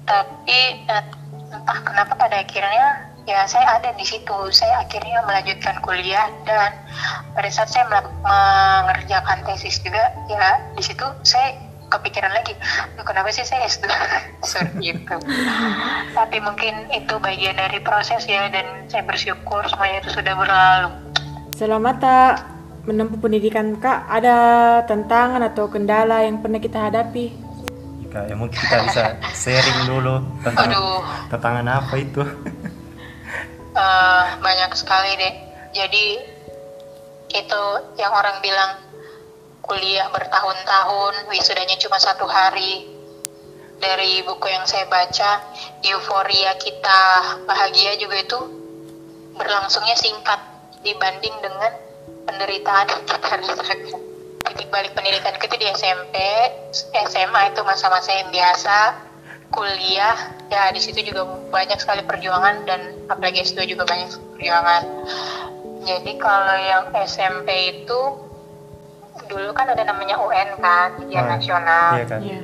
tapi 0.09 0.59
eh, 0.89 1.03
entah 1.53 1.79
kenapa 1.85 2.17
pada 2.17 2.41
akhirnya 2.41 3.13
ya 3.29 3.45
saya 3.45 3.77
ada 3.77 3.93
di 3.93 4.05
situ. 4.05 4.37
Saya 4.49 4.81
akhirnya 4.83 5.21
melanjutkan 5.23 5.77
kuliah 5.85 6.27
dan 6.49 6.73
pada 7.37 7.49
saat 7.53 7.69
saya 7.69 7.85
mengerjakan 8.25 9.45
tesis 9.45 9.77
juga 9.85 10.09
ya 10.25 10.57
di 10.73 10.81
situ 10.81 11.05
saya 11.21 11.53
kepikiran 11.89 12.29
lagi 12.29 12.53
"Duh, 12.97 13.05
kenapa 13.05 13.33
sih 13.33 13.41
saya 13.41 13.65
S2 13.65 13.89
seperti 14.45 14.93
itu 14.93 15.15
tapi 16.13 16.37
mungkin 16.37 16.85
itu 16.93 17.17
bagian 17.17 17.57
dari 17.57 17.81
proses 17.81 18.29
ya 18.29 18.45
dan 18.53 18.65
saya 18.89 19.01
bersyukur 19.05 19.65
semuanya 19.65 20.05
itu 20.05 20.09
sudah 20.13 20.33
berlalu. 20.37 20.89
Selama 21.57 21.91
tak 21.97 22.58
menempuh 22.85 23.19
pendidikan 23.19 23.75
Kak, 23.79 24.07
ada 24.07 24.37
tantangan 24.87 25.43
atau 25.43 25.67
kendala 25.67 26.23
yang 26.23 26.39
pernah 26.39 26.59
kita 26.61 26.91
hadapi? 26.91 27.31
Jika 28.05 28.25
ya 28.25 28.35
mungkin 28.37 28.57
kita 28.57 28.77
bisa 28.89 29.03
sharing 29.35 29.79
dulu 29.85 30.23
tentang 30.41 30.71
Aduh. 30.71 31.01
tantangan 31.29 31.67
apa 31.67 31.93
itu. 31.99 32.21
Eh, 33.69 34.25
banyak 34.41 34.71
sekali 34.75 35.13
deh. 35.15 35.35
Jadi 35.71 36.05
itu 37.29 37.63
yang 38.01 38.11
orang 38.11 38.41
bilang 38.41 38.81
kuliah 39.61 40.09
bertahun-tahun, 40.09 41.29
wisudanya 41.29 41.77
cuma 41.77 42.01
satu 42.01 42.25
hari. 42.25 42.89
Dari 43.79 44.25
buku 44.27 44.43
yang 44.51 44.67
saya 44.67 44.89
baca, 44.91 45.39
euforia 45.85 46.51
kita 46.59 47.01
bahagia 47.47 47.95
juga 47.95 48.19
itu 48.19 48.39
berlangsungnya 49.39 49.95
singkat 49.95 50.41
dibanding 50.83 51.31
dengan 51.39 51.71
penderitaan 52.29 52.85
yang 52.85 53.03
kita 53.09 53.27
rasakan. 53.41 53.77
Titik 54.45 54.67
balik 54.69 54.93
pendidikan 54.93 55.33
itu 55.33 55.55
di 55.57 55.67
SMP, 55.73 56.15
SMA 57.09 57.41
itu 57.49 57.61
masa-masa 57.65 58.13
yang 58.13 58.29
biasa, 58.29 58.77
kuliah 59.49 60.17
ya 60.53 60.69
di 60.69 60.81
situ 60.81 61.01
juga 61.09 61.25
banyak 61.49 61.81
sekali 61.81 62.05
perjuangan 62.05 62.69
dan 62.69 62.81
apalagi 63.09 63.41
S2 63.41 63.65
juga 63.65 63.89
banyak 63.89 64.13
perjuangan. 64.37 64.83
Jadi 65.85 66.11
kalau 66.21 66.57
yang 66.57 66.85
SMP 67.05 67.49
itu 67.81 67.99
dulu 69.29 69.49
kan 69.53 69.69
ada 69.69 69.81
namanya 69.85 70.17
UN 70.21 70.57
kan, 70.57 70.97
ujian 71.01 71.25
Oh, 71.25 71.29
nasional. 71.33 71.89
Iya 71.97 72.05
kan? 72.09 72.19
Iya. 72.21 72.41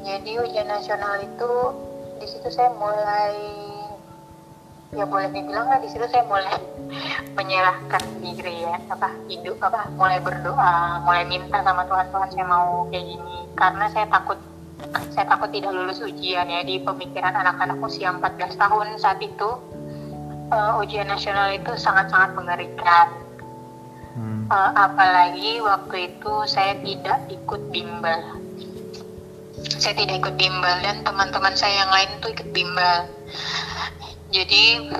Jadi 0.00 0.30
ujian 0.40 0.68
nasional 0.68 1.20
itu 1.20 1.52
di 2.20 2.26
situ 2.28 2.48
saya 2.52 2.72
mulai 2.76 3.36
ya 4.90 5.06
boleh 5.06 5.30
dibilang 5.30 5.70
lah 5.70 5.78
di 5.78 5.86
situ 5.86 6.02
saya 6.10 6.26
mulai 6.26 6.50
menyerahkan 7.38 8.02
diri 8.18 8.66
ya 8.66 8.74
apa 8.90 9.14
hidup 9.30 9.62
apa 9.62 9.86
mulai 9.94 10.18
berdoa 10.18 11.06
mulai 11.06 11.22
minta 11.30 11.62
sama 11.62 11.86
Tuhan 11.86 12.10
Tuhan 12.10 12.28
saya 12.34 12.46
mau 12.46 12.90
kayak 12.90 13.06
gini. 13.06 13.36
Karena 13.54 13.86
saya 13.94 14.06
takut 14.10 14.38
saya 15.14 15.26
takut 15.30 15.54
tidak 15.54 15.70
lulus 15.70 16.02
ujian 16.02 16.50
ya 16.50 16.66
di 16.66 16.82
pemikiran 16.82 17.36
anak-anak 17.38 17.78
usia 17.78 18.10
14 18.10 18.58
tahun 18.58 18.86
saat 18.98 19.22
itu 19.22 19.48
eh, 20.50 20.72
ujian 20.82 21.06
nasional 21.06 21.54
itu 21.54 21.70
sangat-sangat 21.78 22.34
mengerikan. 22.34 23.06
Hmm. 24.18 24.50
Eh, 24.50 24.70
apalagi 24.74 25.62
waktu 25.62 26.10
itu 26.10 26.32
saya 26.50 26.74
tidak 26.82 27.30
ikut 27.30 27.62
bimbel. 27.70 28.42
Saya 29.78 29.94
tidak 29.94 30.26
ikut 30.26 30.34
bimbel 30.34 30.76
dan 30.82 31.06
teman-teman 31.06 31.54
saya 31.54 31.86
yang 31.86 31.92
lain 31.94 32.10
tuh 32.18 32.34
ikut 32.34 32.48
bimbel 32.50 33.06
jadi 34.30 34.94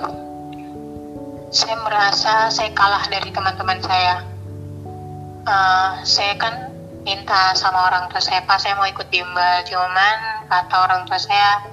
saya 1.51 1.75
merasa 1.83 2.51
saya 2.51 2.71
kalah 2.71 3.07
dari 3.11 3.31
teman-teman 3.31 3.79
saya. 3.83 4.23
Eh, 5.41 5.91
saya 6.03 6.33
kan 6.39 6.71
minta 7.01 7.55
sama 7.57 7.89
orang 7.89 8.07
tua 8.13 8.21
saya 8.21 8.45
pas 8.45 8.61
saya 8.61 8.77
mau 8.77 8.85
ikut 8.85 9.09
bimbel 9.09 9.65
cuman 9.65 10.45
kata 10.45 10.75
orang 10.85 11.01
tua 11.09 11.17
saya 11.17 11.65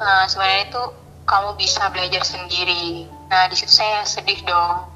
"Eh, 0.00 0.24
sebenarnya 0.26 0.62
itu 0.68 0.82
kamu 1.28 1.50
bisa 1.60 1.92
belajar 1.92 2.24
sendiri. 2.24 3.06
Nah 3.28 3.46
di 3.52 3.54
situ 3.56 3.72
saya 3.72 4.02
sedih 4.08 4.40
dong. 4.48 4.88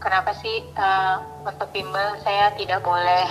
Kenapa 0.00 0.36
sih 0.36 0.64
eh, 0.68 1.16
untuk 1.48 1.68
bimbel 1.72 2.20
saya 2.20 2.52
tidak 2.60 2.84
boleh? 2.84 3.24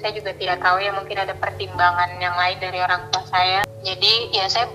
Saya 0.00 0.14
juga 0.14 0.30
tidak 0.36 0.62
tahu 0.62 0.78
ya 0.80 0.94
mungkin 0.94 1.20
ada 1.20 1.34
pertimbangan 1.36 2.16
yang 2.16 2.32
lain 2.32 2.58
dari 2.60 2.80
orang 2.80 3.08
tua 3.12 3.24
saya. 3.28 3.68
Jadi 3.84 4.32
ya 4.32 4.46
saya 4.48 4.66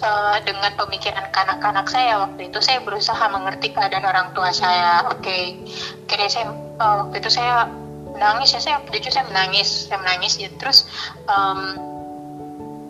eh, 0.00 0.36
dengan 0.44 0.72
pemikiran 0.74 1.30
kanak-kanak 1.30 1.86
saya 1.86 2.24
waktu 2.24 2.48
itu 2.48 2.58
saya 2.58 2.80
berusaha 2.82 3.20
mengerti 3.30 3.72
keadaan 3.72 4.04
orang 4.04 4.28
tua 4.34 4.50
saya. 4.50 5.06
Oke 5.08 5.60
akhirnya 6.08 6.28
saya 6.28 6.46
eh, 6.56 6.94
waktu 7.04 7.16
itu 7.20 7.30
saya 7.30 7.68
menangis 8.10 8.52
ya 8.52 8.60
saya 8.60 8.76
jujur 8.90 9.12
saya 9.12 9.24
menangis 9.28 9.88
saya 9.88 9.98
menangis 10.02 10.32
ya. 10.40 10.48
Terus 10.56 10.88
em, 11.28 11.60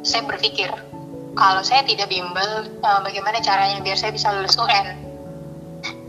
saya 0.01 0.23
berpikir 0.25 0.71
kalau 1.37 1.63
saya 1.63 1.85
tidak 1.85 2.09
bimbel 2.09 2.67
eh, 2.81 3.01
bagaimana 3.05 3.39
caranya 3.45 3.79
biar 3.85 3.99
saya 3.99 4.15
bisa 4.15 4.33
lulus 4.33 4.57
UN 4.57 5.11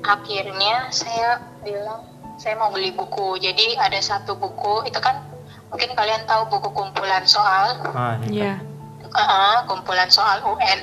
akhirnya 0.02 0.90
saya 0.90 1.42
bilang 1.62 2.02
saya 2.42 2.58
mau 2.58 2.74
beli 2.74 2.90
buku. 2.90 3.38
Jadi 3.38 3.78
ada 3.78 4.02
satu 4.02 4.34
buku 4.34 4.90
itu 4.90 4.98
kan 4.98 5.22
mungkin 5.70 5.94
kalian 5.94 6.26
tahu 6.26 6.50
buku 6.50 6.74
kumpulan 6.74 7.22
soal. 7.30 7.78
Ah, 7.94 8.18
iya. 8.26 8.58
Iya. 8.58 8.71
Uh, 9.16 9.64
kumpulan 9.68 10.10
soal 10.12 10.44
UN 10.44 10.80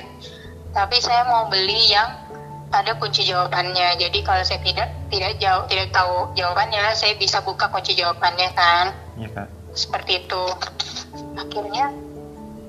tapi 0.73 1.01
saya 1.01 1.25
mau 1.27 1.49
beli 1.49 1.91
yang 1.91 2.29
ada 2.69 2.93
kunci 3.01 3.25
jawabannya. 3.25 3.97
Jadi 3.97 4.21
kalau 4.21 4.45
saya 4.45 4.61
tidak 4.61 4.89
tidak 5.09 5.41
jauh 5.41 5.65
tidak 5.67 5.89
tahu 5.91 6.29
jawabannya 6.37 6.93
saya 6.93 7.17
bisa 7.17 7.41
buka 7.41 7.73
kunci 7.73 7.97
jawabannya 7.97 8.49
kan. 8.53 8.93
Iya 9.17 9.29
kak. 9.33 9.49
seperti 9.73 10.27
itu. 10.27 10.45
Akhirnya 11.39 11.93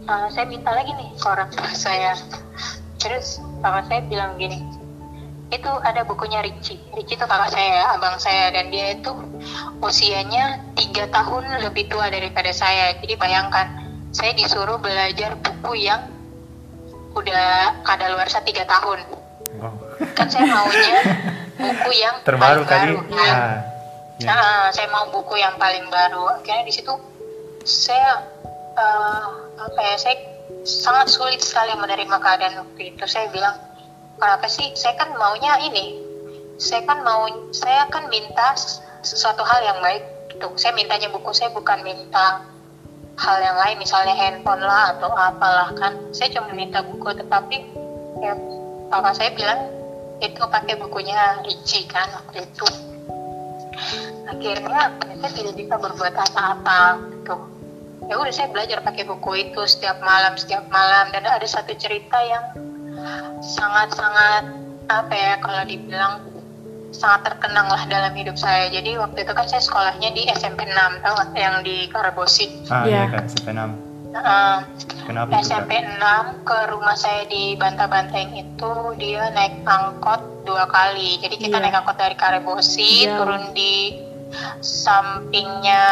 uh, 0.07 0.27
saya 0.31 0.45
minta 0.47 0.71
lagi 0.71 0.95
nih 0.95 1.09
ke 1.19 1.25
orang 1.27 1.49
tua 1.51 1.71
saya. 1.75 2.15
Terus 2.99 3.39
kakak 3.63 3.87
saya 3.87 4.01
bilang 4.07 4.35
gini 4.39 4.59
itu 5.49 5.71
ada 5.81 6.05
bukunya 6.05 6.45
Ricci. 6.45 6.77
Ricci 6.93 7.17
itu 7.17 7.25
kakak 7.25 7.51
saya 7.51 7.97
abang 7.97 8.15
saya. 8.21 8.53
Dan 8.53 8.71
dia 8.71 8.95
itu 8.95 9.11
usianya 9.83 10.63
tiga 10.79 11.09
tahun 11.11 11.59
lebih 11.59 11.91
tua 11.91 12.07
daripada 12.07 12.53
saya. 12.55 12.95
Jadi 13.01 13.19
bayangkan 13.19 13.88
saya 14.09 14.31
disuruh 14.33 14.81
belajar 14.81 15.37
buku 15.37 15.85
yang 15.85 16.01
udah 17.13 17.81
kadaluarsa 17.85 18.41
tiga 18.45 18.65
tahun 18.65 19.01
Wow. 19.59 19.75
kan 20.15 20.29
saya 20.31 20.45
maunya 20.45 20.97
buku 21.59 21.91
yang 21.99 22.15
Terbaru 22.23 22.63
paling 22.63 22.95
baru, 22.95 22.95
kan? 23.11 23.33
Ah, 23.35 23.57
iya. 24.21 24.27
Nah, 24.31 24.63
saya 24.71 24.87
mau 24.87 25.11
buku 25.11 25.35
yang 25.35 25.59
paling 25.59 25.83
baru. 25.91 26.39
Akhirnya 26.39 26.63
di 26.63 26.73
situ 26.73 26.93
saya 27.67 28.23
eh, 28.79 29.27
apa 29.59 29.79
ya? 29.83 29.95
Saya 29.99 30.15
sangat 30.63 31.11
sulit 31.11 31.43
sekali 31.43 31.75
menerima 31.75 32.15
keadaan 32.23 32.63
waktu 32.63 32.95
itu. 32.95 33.03
Saya 33.03 33.27
bilang, 33.35 33.59
kenapa 34.15 34.47
sih? 34.47 34.71
Saya 34.79 34.95
kan 34.95 35.11
maunya 35.19 35.59
ini. 35.67 35.99
Saya 36.55 36.87
kan 36.87 37.03
mau, 37.03 37.27
saya 37.51 37.87
kan 37.91 38.07
minta 38.07 38.55
sesuatu 39.03 39.43
hal 39.43 39.59
yang 39.59 39.79
baik. 39.83 40.03
Gitu. 40.31 40.47
Saya 40.55 40.71
mintanya 40.71 41.11
buku. 41.11 41.35
Saya 41.35 41.51
bukan 41.51 41.83
minta 41.83 42.43
hal 43.19 43.37
yang 43.43 43.57
lain, 43.59 43.77
misalnya 43.83 44.15
handphone 44.15 44.63
lah 44.63 44.95
atau 44.95 45.11
apalah 45.11 45.75
kan. 45.75 45.99
Saya 46.15 46.31
cuma 46.39 46.55
minta 46.55 46.79
buku, 46.79 47.11
tetapi 47.19 47.57
ya 48.23 48.33
kakak 48.89 49.13
saya 49.19 49.29
bilang 49.35 49.59
itu 50.19 50.39
pakai 50.39 50.75
bukunya 50.79 51.43
Ricci 51.43 51.87
kan 51.91 52.07
waktu 52.15 52.47
itu. 52.47 52.67
Akhirnya 54.27 54.95
saya 55.19 55.31
tidak 55.35 55.53
bisa 55.59 55.75
berbuat 55.75 56.15
apa-apa 56.15 56.99
gitu. 57.11 57.35
Ya 58.07 58.15
udah 58.17 58.33
saya 58.33 58.47
belajar 58.49 58.81
pakai 58.81 59.03
buku 59.05 59.51
itu 59.51 59.61
setiap 59.67 59.99
malam 59.99 60.35
setiap 60.39 60.63
malam. 60.71 61.11
Dan 61.11 61.27
ada 61.27 61.45
satu 61.47 61.75
cerita 61.75 62.17
yang 62.23 62.43
sangat-sangat 63.43 64.43
apa 64.89 65.13
ya 65.13 65.33
kalau 65.39 65.61
dibilang 65.67 66.13
sangat 66.91 67.21
terkenang 67.25 67.67
lah 67.67 67.83
dalam 67.85 68.13
hidup 68.13 68.33
saya 68.33 68.67
jadi 68.67 68.97
waktu 68.97 69.21
itu 69.21 69.31
kan 69.31 69.45
saya 69.45 69.61
sekolahnya 69.61 70.09
di 70.11 70.25
SMP 70.29 70.65
6 70.65 70.73
tau 70.99 71.15
yang 71.33 71.61
di 71.61 71.85
Karabosi 71.87 72.65
Ah, 72.67 72.85
iya 72.85 73.05
Iya. 73.05 73.13
kak. 73.13 73.23
SMP 73.29 73.47
6. 73.53 73.71
Nah, 74.09 74.65
Kenapa 75.05 75.29
itu 75.29 75.35
kak? 75.35 75.45
SMP 75.45 75.71
6 75.77 76.41
ke 76.41 76.57
rumah 76.67 76.97
saya 76.97 77.29
di 77.29 77.53
Bantah-Banteng 77.53 78.29
itu 78.33 78.71
dia 78.97 79.29
naik 79.29 79.61
angkot 79.63 80.21
dua 80.45 80.65
kali. 80.65 81.21
Jadi 81.21 81.35
kita 81.37 81.57
Iya. 81.57 81.63
naik 81.63 81.75
angkot 81.77 81.97
dari 81.97 82.15
Karebosi, 82.17 83.05
Iya. 83.05 83.21
turun 83.21 83.53
di 83.53 83.73
sampingnya 84.61 85.83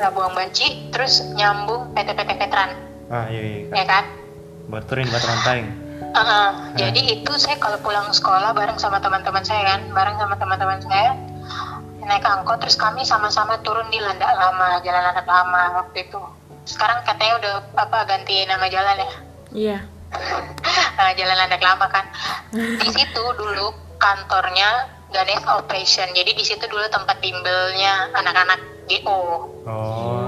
Labuang 0.00 0.32
Baci 0.32 0.88
terus 0.88 1.20
nyambung 1.36 1.92
PT-PT 1.92 2.30
Veteran 2.40 2.70
ah 3.06 3.28
iya 3.30 3.40
iya 3.40 3.60
ya 3.70 3.84
kak 3.84 3.86
kan 3.86 4.04
berturin 4.66 5.06
batu 5.06 5.28
rantaing 6.16 6.32
Uh-uh. 6.32 6.76
Jadi 6.76 7.00
itu 7.20 7.32
saya 7.36 7.56
kalau 7.60 7.78
pulang 7.84 8.08
sekolah 8.08 8.56
bareng 8.56 8.80
sama 8.80 8.98
teman-teman 9.04 9.44
saya 9.44 9.76
kan, 9.76 9.80
bareng 9.92 10.16
sama 10.16 10.34
teman-teman 10.40 10.80
saya 10.80 11.12
naik 12.06 12.22
angkot 12.22 12.62
terus 12.62 12.78
kami 12.78 13.02
sama-sama 13.02 13.58
turun 13.66 13.90
di 13.90 13.98
Landak 13.98 14.30
Lama, 14.38 14.78
Jalan 14.86 15.02
Landak 15.10 15.26
Lama 15.26 15.82
waktu 15.82 16.06
itu. 16.06 16.20
Sekarang 16.62 17.02
katanya 17.02 17.34
udah 17.42 17.52
apa 17.74 17.98
ganti 18.06 18.46
nama 18.46 18.66
jalan 18.70 18.96
ya. 19.02 19.10
Iya. 19.52 19.78
Nah, 20.96 21.12
jalan 21.12 21.36
Landak 21.36 21.60
Lama 21.60 21.92
kan. 21.92 22.08
Di 22.56 22.88
situ 22.88 23.20
dulu 23.36 23.68
kantornya 24.00 24.88
Ganes 25.12 25.44
Operation. 25.44 26.08
Jadi 26.16 26.32
di 26.32 26.40
situ 26.40 26.64
dulu 26.64 26.88
tempat 26.88 27.20
bimbelnya 27.20 28.08
anak-anak 28.16 28.60
GO. 28.88 29.44
oh 29.68 30.25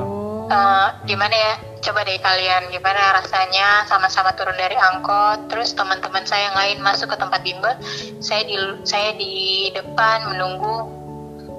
Eh, 0.49 0.89
gimana 1.05 1.37
ya? 1.37 1.55
Coba 1.85 2.09
deh 2.09 2.17
kalian 2.17 2.73
gimana 2.73 3.21
rasanya? 3.21 3.85
Sama-sama 3.85 4.33
turun 4.33 4.57
dari 4.57 4.73
angkot 4.81 5.53
terus 5.53 5.77
teman-teman 5.77 6.25
saya 6.25 6.49
yang 6.49 6.57
lain 6.57 6.79
masuk 6.81 7.13
ke 7.13 7.17
tempat 7.21 7.45
bimbel. 7.45 7.77
Saya 8.25 8.49
di 8.49 8.57
saya 8.89 9.13
di 9.13 9.69
depan 9.77 10.33
menunggu 10.33 10.89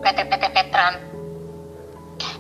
PT-PT 0.02 0.44
veteran 0.58 0.94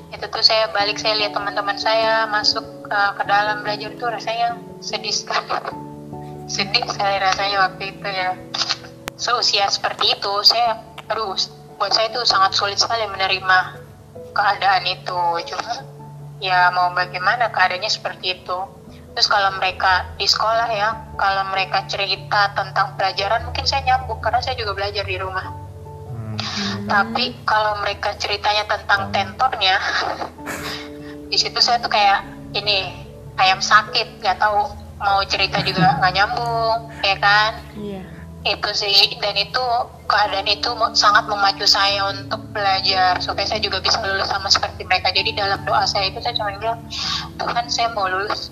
itu 0.10 0.26
tuh 0.26 0.42
saya 0.42 0.74
balik 0.74 0.98
saya 0.98 1.22
lihat 1.22 1.38
teman-teman 1.38 1.78
saya 1.78 2.26
masuk 2.26 2.66
eh, 2.90 3.12
ke 3.14 3.24
dalam 3.30 3.62
belajar 3.62 3.94
tuh 4.02 4.10
rasanya 4.10 4.58
sedih 4.82 5.14
sekali. 5.14 5.54
Sedih 6.50 6.82
sekali 6.90 7.22
rasanya 7.22 7.70
waktu 7.70 7.94
itu 7.94 8.10
ya. 8.10 8.34
Seusia 9.22 9.70
seperti 9.70 10.18
itu 10.18 10.34
saya 10.42 10.82
aduh 11.14 11.38
buat 11.78 11.94
saya 11.94 12.10
itu 12.10 12.26
sangat 12.26 12.58
sulit 12.58 12.82
sekali 12.82 13.06
menerima 13.06 13.86
keadaan 14.34 14.84
itu. 14.90 15.22
Cuma 15.46 15.89
ya 16.40 16.72
mau 16.72 16.92
bagaimana 16.96 17.52
keadaannya 17.52 17.92
seperti 17.92 18.40
itu 18.40 18.58
terus 19.14 19.28
kalau 19.28 19.52
mereka 19.60 20.08
di 20.16 20.24
sekolah 20.24 20.70
ya 20.72 20.96
kalau 21.20 21.44
mereka 21.52 21.84
cerita 21.92 22.56
tentang 22.56 22.96
pelajaran 22.96 23.44
mungkin 23.44 23.68
saya 23.68 23.84
nyambung 23.84 24.24
karena 24.24 24.40
saya 24.40 24.56
juga 24.56 24.72
belajar 24.80 25.04
di 25.04 25.18
rumah 25.20 25.46
hmm. 26.08 26.88
tapi 26.88 27.36
kalau 27.44 27.76
mereka 27.84 28.16
ceritanya 28.16 28.64
tentang 28.70 29.12
tentornya 29.12 29.76
di 31.32 31.38
situ 31.38 31.60
saya 31.60 31.84
tuh 31.84 31.92
kayak 31.92 32.24
ini 32.56 33.06
ayam 33.36 33.60
sakit 33.60 34.24
nggak 34.24 34.40
tahu 34.40 34.72
mau 35.00 35.20
cerita 35.28 35.60
juga 35.64 36.00
nggak 36.00 36.14
nyambung 36.16 36.92
ya 37.04 37.16
kan 37.20 37.52
Iya. 37.76 38.04
itu 38.44 38.70
sih 38.76 39.20
dan 39.20 39.36
itu 39.36 39.64
keadaan 40.10 40.50
itu 40.50 40.74
sangat 40.98 41.30
memacu 41.30 41.70
saya 41.70 42.10
untuk 42.10 42.42
belajar. 42.50 43.22
Supaya 43.22 43.46
saya 43.46 43.62
juga 43.62 43.78
bisa 43.80 44.02
lulus 44.02 44.28
sama 44.28 44.50
seperti 44.50 44.82
mereka. 44.90 45.14
Jadi 45.14 45.38
dalam 45.38 45.62
doa 45.64 45.86
saya 45.86 46.10
itu 46.10 46.18
saya 46.20 46.34
cuma 46.34 46.58
bilang 46.58 46.82
Tuhan 47.38 47.66
saya 47.70 47.94
mau 47.94 48.10
lulus. 48.10 48.50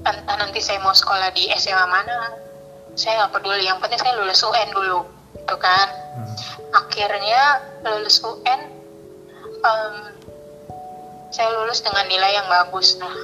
Entah 0.00 0.36
nanti 0.40 0.64
saya 0.64 0.80
mau 0.80 0.96
sekolah 0.96 1.28
di 1.36 1.52
SMA 1.60 1.84
mana. 1.84 2.32
Saya 2.96 3.22
nggak 3.22 3.36
peduli. 3.36 3.68
Yang 3.68 3.84
penting 3.84 4.00
saya 4.00 4.14
lulus 4.16 4.40
UN 4.40 4.68
dulu. 4.72 5.00
Itu 5.36 5.56
kan. 5.60 5.88
Hmm. 6.10 6.34
akhirnya 6.74 7.62
lulus 7.86 8.18
UN 8.26 8.60
em, 9.62 9.94
saya 11.30 11.48
lulus 11.62 11.84
dengan 11.84 12.02
nilai 12.08 12.34
yang 12.34 12.48
bagus. 12.48 12.96
Nah 12.98 13.14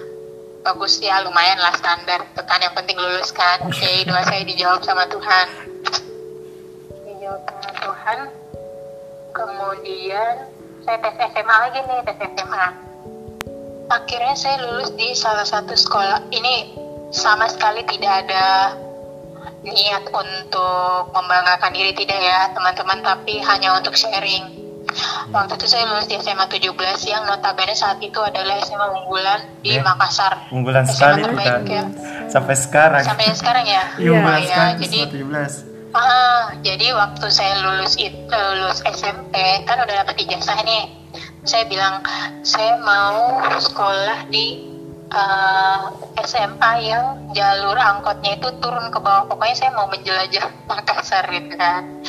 bagus 0.62 1.00
ya 1.00 1.24
lumayan 1.24 1.58
lah 1.64 1.72
standar. 1.74 2.22
Itu 2.28 2.44
kan. 2.44 2.60
Yang 2.60 2.76
penting 2.76 3.00
lulus 3.00 3.32
kan. 3.32 3.64
Oke 3.64 4.04
doa 4.04 4.20
saya 4.28 4.44
dijawab 4.44 4.84
sama 4.84 5.08
Tuhan 5.08 5.75
Tuhan. 7.82 8.18
Kemudian 9.34 10.34
saya 10.86 10.98
tes 11.02 11.14
SMA 11.34 11.56
lagi 11.60 11.78
nih 11.84 12.00
tes 12.06 12.18
SMA 12.18 12.86
akhirnya 13.90 14.34
saya 14.34 14.56
lulus 14.66 14.90
di 14.98 15.14
salah 15.14 15.46
satu 15.46 15.74
sekolah. 15.74 16.26
Ini 16.30 16.54
sama 17.14 17.46
sekali 17.46 17.86
tidak 17.86 18.26
ada 18.26 18.74
niat 19.66 20.06
untuk 20.10 21.10
membanggakan 21.10 21.74
diri 21.74 21.90
tidak 21.94 22.18
ya 22.18 22.50
teman-teman 22.54 23.02
tapi 23.02 23.42
hanya 23.42 23.78
untuk 23.78 23.94
sharing. 23.98 24.66
Waktu 25.34 25.58
itu 25.58 25.66
saya 25.66 25.90
lulus 25.90 26.06
di 26.06 26.16
SMA 26.22 26.46
17 26.46 26.70
yang 27.10 27.26
notabene 27.26 27.74
saat 27.74 27.98
itu 27.98 28.16
adalah 28.22 28.62
SMA 28.62 28.86
unggulan 29.02 29.40
di 29.60 29.76
Ya. 29.76 29.82
Makassar. 29.82 30.46
unggulan 30.54 30.86
SMA 30.86 30.94
sekali 30.94 31.20
terbaik 31.26 31.54
kita 31.66 31.74
ya. 31.74 31.84
sampai 32.30 32.54
sekarang. 32.54 33.02
Sampai 33.02 33.34
sekarang 33.34 33.66
ya? 33.66 33.84
Iya, 33.98 34.14
ya, 34.46 34.62
jadi 34.78 34.98
SMA 35.10 35.66
17 35.66 35.75
ah, 35.96 36.44
jadi 36.60 36.92
waktu 36.92 37.26
saya 37.32 37.64
lulus 37.64 37.96
itu 37.96 38.28
lulus 38.28 38.84
SMP 38.84 39.32
kan 39.64 39.80
udah 39.80 40.04
dapet 40.04 40.28
ijazah 40.28 40.60
nih. 40.62 40.92
Saya 41.48 41.64
bilang 41.64 42.04
saya 42.44 42.76
mau 42.84 43.40
sekolah 43.56 44.28
di 44.28 44.60
eh, 45.08 45.80
SMA 46.20 46.72
yang 46.84 47.32
jalur 47.32 47.78
angkotnya 47.80 48.36
itu 48.36 48.48
turun 48.60 48.92
ke 48.92 48.98
bawah. 49.00 49.24
Pokoknya 49.30 49.56
saya 49.56 49.70
mau 49.72 49.88
menjelajah 49.88 50.44
Makassar 50.70 51.24
gitu 51.32 51.56
kan. 51.56 52.04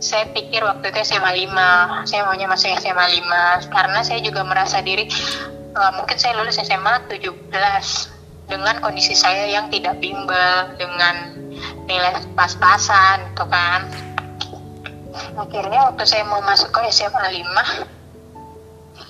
Saya 0.00 0.32
pikir 0.32 0.64
waktu 0.64 0.90
itu 0.90 0.98
SMA 1.04 1.44
5 1.44 2.08
saya 2.08 2.24
maunya 2.24 2.48
masuk 2.48 2.72
SMA 2.80 3.20
5 3.20 3.68
karena 3.68 4.00
saya 4.00 4.20
juga 4.24 4.42
merasa 4.42 4.80
diri 4.80 5.06
eh, 5.76 5.92
mungkin 5.94 6.16
saya 6.18 6.40
lulus 6.40 6.58
SMA 6.58 7.04
17 7.06 7.46
dengan 8.50 8.82
kondisi 8.82 9.14
saya 9.14 9.46
yang 9.46 9.70
tidak 9.70 10.02
bimbel 10.02 10.74
dengan 10.74 11.38
nilai 11.86 12.14
pas-pasan 12.38 13.24
gitu 13.32 13.44
kan. 13.48 13.86
Akhirnya 15.34 15.90
waktu 15.90 16.04
saya 16.06 16.24
mau 16.26 16.40
masuk 16.44 16.70
ke 16.70 16.86
SMA 16.92 17.42
5 17.42 17.90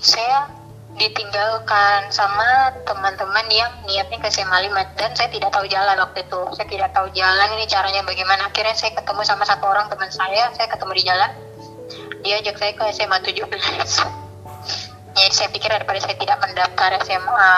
saya 0.01 0.49
ditinggalkan 0.97 2.09
sama 2.09 2.73
teman-teman 2.89 3.47
yang 3.53 3.71
niatnya 3.85 4.17
ke 4.17 4.29
SMA 4.33 4.73
5 4.73 4.97
dan 4.97 5.11
saya 5.13 5.29
tidak 5.29 5.53
tahu 5.53 5.69
jalan 5.69 5.97
waktu 6.01 6.25
itu. 6.25 6.41
Saya 6.57 6.67
tidak 6.67 6.91
tahu 6.97 7.07
jalan 7.13 7.49
ini 7.57 7.65
caranya 7.69 8.01
bagaimana. 8.03 8.49
Akhirnya 8.49 8.75
saya 8.75 8.97
ketemu 8.97 9.23
sama 9.23 9.45
satu 9.45 9.69
orang 9.69 9.87
teman 9.93 10.09
saya 10.09 10.49
saya 10.57 10.67
ketemu 10.73 10.93
di 10.97 11.05
jalan. 11.05 11.31
Dia 12.21 12.41
ajak 12.41 12.57
saya 12.57 12.73
ke 12.77 12.85
SMA 12.97 13.19
17 13.25 14.21
jadi 15.21 15.35
saya 15.35 15.49
pikir 15.51 15.69
daripada 15.69 15.99
saya 16.01 16.17
tidak 16.17 16.39
mendaftar 16.39 16.91
SMA 17.03 17.55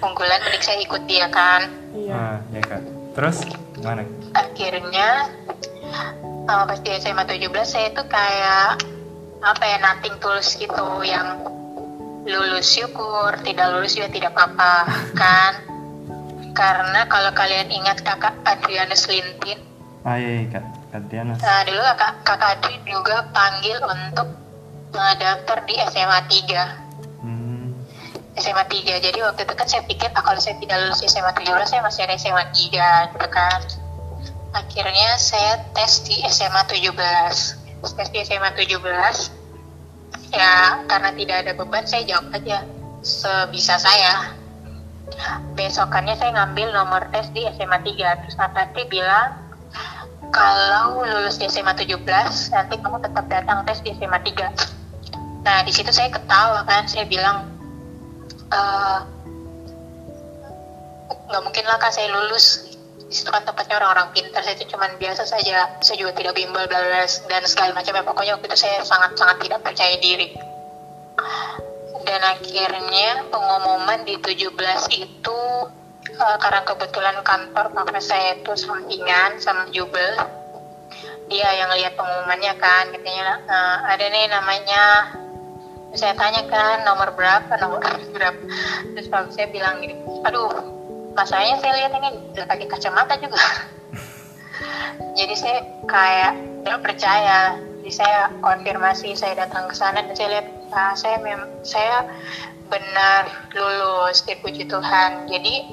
unggulan 0.00 0.38
mending 0.46 0.64
saya 0.64 0.78
ikut 0.80 1.02
dia 1.10 1.26
kan. 1.28 1.68
Iya. 1.92 2.40
ya 2.54 2.62
kak. 2.62 2.82
Terus 3.12 3.36
gimana? 3.82 4.02
Akhirnya 4.38 5.26
uh, 6.46 6.64
pas 6.64 6.78
di 6.78 6.90
SMA 7.02 7.26
17 7.26 7.50
saya 7.66 7.88
tuh 7.90 8.06
kayak 8.06 8.80
apa 9.42 9.64
ya 9.66 9.76
nothing 9.82 10.14
tulus 10.22 10.54
gitu. 10.54 10.86
Yang 11.02 11.50
lulus 12.22 12.70
syukur 12.70 13.34
tidak 13.42 13.74
lulus 13.74 13.98
juga 13.98 14.08
tidak 14.14 14.30
apa-apa 14.38 14.86
kan? 15.20 15.52
Karena 16.54 17.10
kalau 17.10 17.34
kalian 17.34 17.68
ingat 17.74 18.06
kakak 18.06 18.38
Adrianus 18.46 19.10
Lintin. 19.10 19.58
Ah 20.06 20.18
iya, 20.18 20.46
iya 20.46 20.58
kak 20.58 20.82
Diana 21.08 21.34
nah 21.40 21.64
dulu 21.64 21.80
kakak, 21.80 22.12
kakak 22.28 22.60
Adri 22.60 22.76
juga 22.84 23.24
panggil 23.32 23.80
untuk 23.80 24.28
mendaftar 24.92 25.58
di 25.64 25.74
SMA 25.88 26.20
3 26.28 26.28
hmm. 26.28 26.81
SMA 28.42 28.66
3 28.66 28.98
jadi 28.98 29.18
waktu 29.22 29.46
itu 29.46 29.54
kan 29.54 29.66
saya 29.70 29.86
pikir 29.86 30.10
ah, 30.10 30.22
kalau 30.26 30.40
saya 30.42 30.58
tidak 30.58 30.82
lulus 30.82 30.98
SMA 31.06 31.30
17 31.30 31.62
saya 31.62 31.80
masih 31.86 32.00
ada 32.02 32.14
SMA 32.18 32.44
3 32.50 33.14
gitu 33.14 33.28
kan. 33.30 33.60
Akhirnya 34.52 35.10
saya 35.16 35.62
tes 35.70 36.02
di 36.02 36.18
SMA 36.26 36.62
17 36.66 36.90
tes 37.94 38.08
di 38.10 38.18
SMA 38.26 38.50
17 38.58 38.82
ya 40.34 40.82
karena 40.90 41.10
tidak 41.14 41.36
ada 41.46 41.52
beban 41.54 41.86
saya 41.86 42.02
jawab 42.02 42.34
aja 42.34 42.66
sebisa 43.06 43.78
saya. 43.78 44.34
Besokannya 45.54 46.18
saya 46.18 46.34
ngambil 46.34 46.74
nomor 46.74 47.06
tes 47.14 47.30
di 47.30 47.46
SMA 47.54 47.78
3 47.78 48.26
terus 48.26 48.34
Natati 48.34 48.90
bilang 48.90 49.38
kalau 50.34 51.06
lulus 51.06 51.38
di 51.38 51.46
SMA 51.46 51.78
17 51.78 52.02
nanti 52.50 52.74
kamu 52.74 52.98
tetap 53.06 53.24
datang 53.30 53.62
tes 53.62 53.78
di 53.86 53.94
SMA 53.94 54.18
3 54.18 55.46
nah 55.46 55.62
di 55.62 55.70
situ 55.70 55.94
saya 55.94 56.10
ketawa 56.10 56.66
kan. 56.66 56.90
Saya 56.90 57.06
bilang 57.06 57.51
"Eh, 58.52 58.98
nggak 61.32 61.42
mungkin 61.42 61.64
lah 61.64 61.80
kan 61.80 61.88
saya 61.88 62.12
lulus. 62.12 62.68
Di 63.08 63.14
situ 63.20 63.28
kan 63.32 63.44
tempatnya 63.44 63.80
orang-orang 63.80 64.12
pintar. 64.12 64.44
Saya 64.44 64.56
itu 64.56 64.68
cuman 64.72 64.96
biasa 65.00 65.24
saja. 65.24 65.80
Saya 65.80 65.96
juga 65.96 66.12
tidak 66.16 66.36
bimbel 66.36 66.64
dan 66.68 67.42
segala 67.48 67.72
macam 67.76 67.92
ya. 67.96 68.04
Pokoknya 68.04 68.32
waktu 68.36 68.48
itu 68.52 68.58
saya 68.60 68.84
sangat 68.84 69.16
sangat 69.16 69.36
tidak 69.40 69.60
percaya 69.64 69.96
diri. 70.00 70.36
Dan 72.02 72.20
akhirnya 72.24 73.24
pengumuman 73.32 74.04
di 74.04 74.16
17 74.20 74.52
itu 74.92 75.40
eh, 76.12 76.36
karena 76.40 76.60
kebetulan 76.68 77.16
kantor 77.24 77.72
papa 77.72 78.00
saya 78.00 78.36
itu 78.36 78.52
sampingan 78.52 79.40
sama 79.40 79.68
Jubel. 79.72 80.12
Dia 81.32 81.48
yang 81.56 81.72
lihat 81.72 81.96
pengumumannya 81.96 82.52
kan 82.60 82.92
katanya 82.92 83.40
"Eh, 83.48 83.76
ada 83.96 84.04
nih 84.08 84.24
namanya 84.28 84.84
saya 85.92 86.16
tanya 86.16 86.42
kan 86.48 86.84
nomor 86.88 87.12
berapa 87.12 87.52
nomor 87.60 87.80
berapa 88.16 88.40
terus 88.96 89.08
papa 89.12 89.28
saya 89.32 89.48
bilang 89.52 89.80
gini 89.84 89.96
aduh 90.24 90.48
masalahnya 91.12 91.60
saya 91.60 91.72
lihat 91.84 91.92
ini 91.96 92.08
udah 92.32 92.46
pakai 92.48 92.66
kacamata 92.68 93.14
juga 93.20 93.40
jadi 95.18 95.34
saya 95.36 95.58
kayak 95.84 96.32
tidak 96.64 96.80
percaya 96.80 97.38
jadi 97.82 97.98
saya 97.98 98.30
konfirmasi 98.38 99.18
saya 99.18 99.34
datang 99.42 99.66
ke 99.66 99.74
sana 99.74 100.06
dan 100.06 100.14
saya 100.14 100.38
lihat 100.38 100.46
Pak. 100.70 101.02
Saya 101.02 101.18
mem 101.18 101.50
saya 101.66 102.06
benar 102.70 103.26
lulus 103.58 104.22
dipuji 104.22 104.70
Tuhan. 104.70 105.26
Jadi 105.26 105.66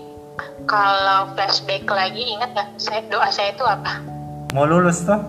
kalau 0.66 1.30
flashback 1.38 1.86
lagi 1.86 2.34
ingat 2.34 2.58
nggak 2.58 2.70
saya 2.82 3.06
doa 3.14 3.30
saya 3.30 3.54
itu 3.54 3.62
apa? 3.62 4.02
Mau 4.58 4.66
lulus 4.66 5.06
toh? 5.06 5.22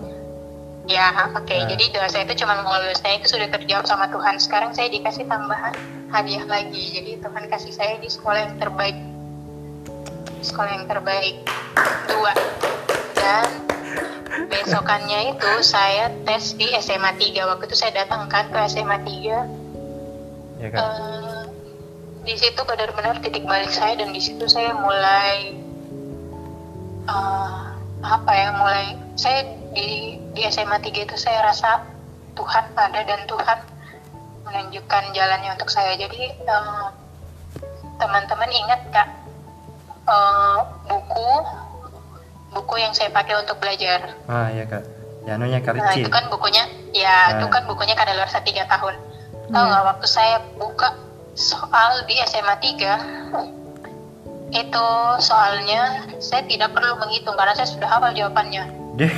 Ya, 0.89 1.13
oke. 1.37 1.45
Nah. 1.45 1.69
Jadi 1.69 1.93
doa 1.93 2.09
saya 2.09 2.25
itu 2.25 2.41
cuma 2.41 2.65
mau 2.65 2.73
lulus. 2.81 3.01
Nah, 3.05 3.13
itu 3.13 3.29
sudah 3.29 3.47
terjawab 3.53 3.85
sama 3.85 4.09
Tuhan. 4.09 4.41
Sekarang 4.41 4.73
saya 4.73 4.89
dikasih 4.89 5.29
tambahan 5.29 5.77
hadiah 6.09 6.45
lagi. 6.49 6.97
Jadi 6.97 7.11
Tuhan 7.21 7.43
kasih 7.45 7.73
saya 7.73 7.95
di 8.01 8.09
sekolah 8.09 8.49
yang 8.49 8.55
terbaik. 8.57 8.97
Sekolah 10.41 10.71
yang 10.81 10.85
terbaik. 10.89 11.37
Dua. 12.09 12.33
Dan 13.13 13.47
besokannya 14.49 15.37
itu 15.37 15.51
saya 15.61 16.09
tes 16.25 16.57
di 16.57 16.73
SMA 16.81 17.13
3. 17.13 17.45
Waktu 17.45 17.63
itu 17.69 17.77
saya 17.77 18.01
datangkan 18.01 18.49
ke 18.49 18.59
SMA 18.65 18.97
3. 19.05 20.65
Ya 20.65 20.69
kan? 20.73 20.81
Eh, 20.81 21.41
di 22.25 22.35
situ 22.37 22.61
benar-benar 22.65 23.21
titik 23.21 23.45
balik 23.45 23.69
saya 23.69 23.97
dan 23.97 24.13
di 24.13 24.21
situ 24.21 24.45
saya 24.45 24.77
mulai 24.77 25.57
eh, 27.05 27.61
apa 28.01 28.31
ya 28.33 28.49
mulai 28.57 28.85
saya 29.17 29.60
di 29.71 30.19
di 30.35 30.41
SMA 30.47 30.77
3 30.79 31.07
itu 31.07 31.15
saya 31.15 31.43
rasa 31.47 31.83
Tuhan 32.35 32.71
ada 32.75 33.01
dan 33.03 33.23
Tuhan 33.27 33.59
menunjukkan 34.47 35.03
jalannya 35.15 35.51
untuk 35.55 35.69
saya 35.71 35.95
jadi 35.95 36.21
eh, 36.35 36.87
teman-teman 37.99 38.51
ingat 38.51 38.81
kak 38.91 39.09
eh, 40.07 40.59
buku 40.87 41.31
buku 42.51 42.75
yang 42.83 42.91
saya 42.91 43.07
pakai 43.15 43.39
untuk 43.39 43.55
belajar 43.63 44.11
Ah 44.27 44.51
ya 44.51 44.67
kak. 44.67 44.83
Ya 45.21 45.37
anunya 45.37 45.61
kak 45.61 45.77
Nah 45.77 45.93
itu 45.93 46.09
kan 46.09 46.27
bukunya, 46.33 46.65
ya 46.91 47.37
itu 47.37 47.45
Nah. 47.45 47.53
kan 47.53 47.63
bukunya 47.69 47.93
kadaluarsa 47.93 48.41
tiga 48.41 48.65
tahun. 48.65 48.97
Tahu 49.53 49.63
nggak 49.69 49.83
waktu 49.85 50.07
saya 50.09 50.41
buka 50.57 50.97
soal 51.37 52.03
di 52.09 52.17
SMA 52.25 52.55
3 52.59 52.97
itu 54.51 54.87
soalnya 55.23 56.11
saya 56.19 56.43
tidak 56.43 56.75
perlu 56.75 56.99
menghitung 56.99 57.37
karena 57.39 57.55
saya 57.55 57.69
sudah 57.71 57.87
hafal 57.87 58.11
jawabannya. 58.11 58.67
Deh. 58.99 59.13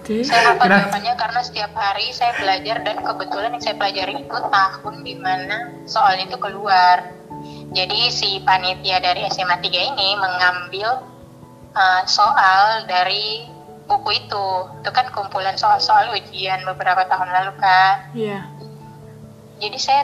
Oke. 0.00 0.24
Saya 0.24 0.56
hafal 0.56 0.64
Kenapa? 0.64 0.88
jawabannya 0.88 1.14
karena 1.20 1.40
setiap 1.44 1.72
hari 1.76 2.08
saya 2.16 2.32
belajar 2.40 2.76
dan 2.80 2.96
kebetulan 3.04 3.52
yang 3.52 3.62
saya 3.62 3.76
pelajari 3.76 4.14
itu 4.16 4.38
tahun 4.48 4.94
di 5.04 5.14
mana 5.20 5.56
soal 5.84 6.16
itu 6.16 6.40
keluar. 6.40 7.20
Jadi 7.76 8.00
si 8.08 8.40
panitia 8.40 8.96
dari 9.04 9.28
SMA 9.28 9.60
3 9.60 9.92
ini 9.92 10.08
mengambil 10.16 11.04
uh, 11.76 12.02
soal 12.08 12.88
dari 12.88 13.44
buku 13.84 14.24
itu. 14.24 14.46
Itu 14.80 14.90
kan 14.90 15.12
kumpulan 15.12 15.60
soal-soal 15.60 16.16
ujian 16.16 16.64
beberapa 16.64 17.04
tahun 17.04 17.28
lalu 17.28 17.52
kan. 17.60 17.94
Iya. 18.16 18.48
Jadi 19.60 19.76
saya 19.76 20.02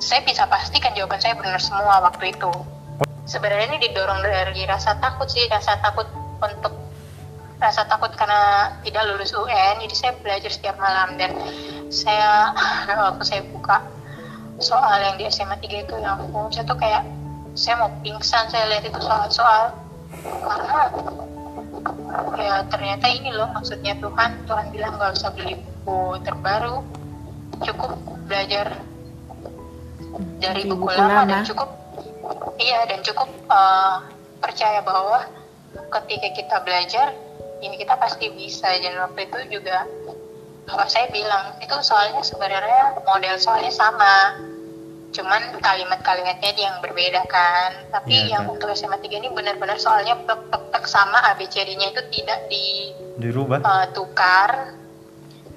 saya 0.00 0.24
bisa 0.24 0.48
pastikan 0.48 0.96
jawaban 0.96 1.20
saya 1.20 1.36
benar 1.36 1.60
semua 1.60 2.00
waktu 2.00 2.32
itu. 2.32 2.50
Sebenarnya 3.28 3.76
ini 3.76 3.78
didorong 3.92 4.24
dari 4.24 4.64
rasa 4.64 4.96
takut 4.98 5.28
sih, 5.30 5.46
rasa 5.52 5.78
takut 5.78 6.08
untuk 6.42 6.81
rasa 7.62 7.86
takut 7.86 8.10
karena 8.18 8.74
tidak 8.82 9.06
lulus 9.14 9.30
UN. 9.30 9.78
Jadi 9.86 9.94
saya 9.94 10.12
belajar 10.18 10.50
setiap 10.50 10.76
malam 10.82 11.14
dan 11.14 11.30
saya 11.94 12.50
waktu 13.06 13.22
saya 13.22 13.42
buka 13.54 13.78
soal 14.58 14.98
yang 14.98 15.16
di 15.18 15.30
SMA 15.30 15.58
3 15.62 15.86
itu 15.86 15.94
yang 16.02 16.18
ampun, 16.18 16.50
saya 16.50 16.66
tuh 16.66 16.78
kayak 16.78 17.06
saya 17.52 17.84
mau 17.84 17.90
pingsan 18.00 18.48
saya 18.48 18.64
lihat 18.72 18.84
itu 18.88 19.00
soal-soal 19.00 19.76
karena 20.22 20.80
ya 22.36 22.54
ternyata 22.68 23.06
ini 23.08 23.32
loh 23.32 23.48
maksudnya 23.52 23.96
Tuhan 24.00 24.44
Tuhan 24.48 24.66
bilang 24.72 24.96
nggak 24.96 25.12
usah 25.16 25.32
beli 25.36 25.56
buku 25.56 26.20
terbaru 26.24 26.84
cukup 27.60 27.92
belajar 28.28 28.76
dari 30.40 30.64
buku, 30.68 30.84
buku 30.84 30.96
lama, 30.96 31.24
lama. 31.24 31.28
dan 31.28 31.40
cukup 31.44 31.68
iya 32.60 32.80
dan 32.88 33.00
cukup 33.04 33.28
eh, 33.48 33.96
percaya 34.40 34.80
bahwa 34.84 35.28
ketika 35.72 36.28
kita 36.36 36.56
belajar 36.64 37.06
ini 37.62 37.78
kita 37.78 37.94
pasti 37.96 38.28
bisa 38.34 38.68
dan 38.82 38.98
waktu 38.98 39.30
itu 39.30 39.58
juga 39.58 39.86
bapak 40.66 40.88
saya 40.90 41.06
bilang 41.10 41.58
itu 41.58 41.74
soalnya 41.82 42.22
sebenarnya 42.22 42.98
model 43.02 43.34
soalnya 43.38 43.70
sama 43.70 44.38
cuman 45.12 45.60
kalimat-kalimatnya 45.60 46.56
yang 46.56 46.80
berbeda 46.80 47.20
kan 47.28 47.70
tapi 47.92 48.16
Iya, 48.16 48.40
yang 48.40 48.42
kan. 48.48 48.56
untuk 48.56 48.72
SMA 48.72 48.96
3 48.96 49.20
ini 49.20 49.28
benar-benar 49.28 49.76
soalnya 49.76 50.16
plek 50.24 50.48
plek 50.48 50.84
sama 50.88 51.20
ABCD-nya 51.34 51.92
itu 51.92 52.02
tidak 52.08 52.48
di 52.48 52.96
Dirubah. 53.20 53.60
uh, 53.60 53.86
tukar. 53.92 54.72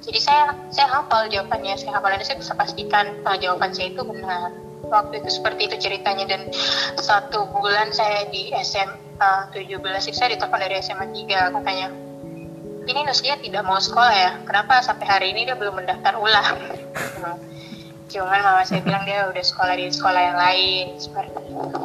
Jadi 0.04 0.20
saya 0.22 0.54
saya 0.70 0.92
hafal 0.92 1.32
jawabannya, 1.32 1.80
saya 1.80 1.98
hafal 1.98 2.14
dan 2.14 2.22
saya 2.22 2.38
bisa 2.38 2.54
pastikan 2.54 3.16
uh, 3.26 3.40
jawaban 3.40 3.72
saya 3.72 3.90
itu 3.96 4.04
benar. 4.04 4.52
Waktu 4.90 5.24
itu 5.24 5.30
seperti 5.42 5.72
itu 5.72 5.76
ceritanya. 5.82 6.26
Dan 6.26 6.42
satu 7.00 7.50
bulan 7.50 7.92
saya 7.92 8.30
di 8.30 8.54
SMA 8.62 9.34
17 9.54 10.10
itu 10.10 10.16
saya 10.16 10.34
ditelepon 10.36 10.60
dari 10.60 10.76
SMA 10.82 11.06
3 11.12 11.56
katanya 11.56 11.88
ini 12.86 13.02
Nuslia 13.02 13.36
tidak 13.42 13.66
mau 13.66 13.82
sekolah 13.82 14.14
ya? 14.14 14.32
Kenapa 14.46 14.78
sampai 14.86 15.06
hari 15.10 15.28
ini 15.34 15.50
dia 15.50 15.58
belum 15.58 15.82
mendaftar 15.82 16.22
ulang? 16.22 16.54
Cuman 18.14 18.40
mama 18.46 18.62
saya 18.62 18.86
bilang 18.86 19.02
dia 19.10 19.26
udah 19.26 19.42
sekolah 19.42 19.74
di 19.74 19.90
sekolah 19.90 20.22
yang 20.22 20.38
lain 20.38 20.86
seperti 21.02 21.42
itu. 21.50 21.78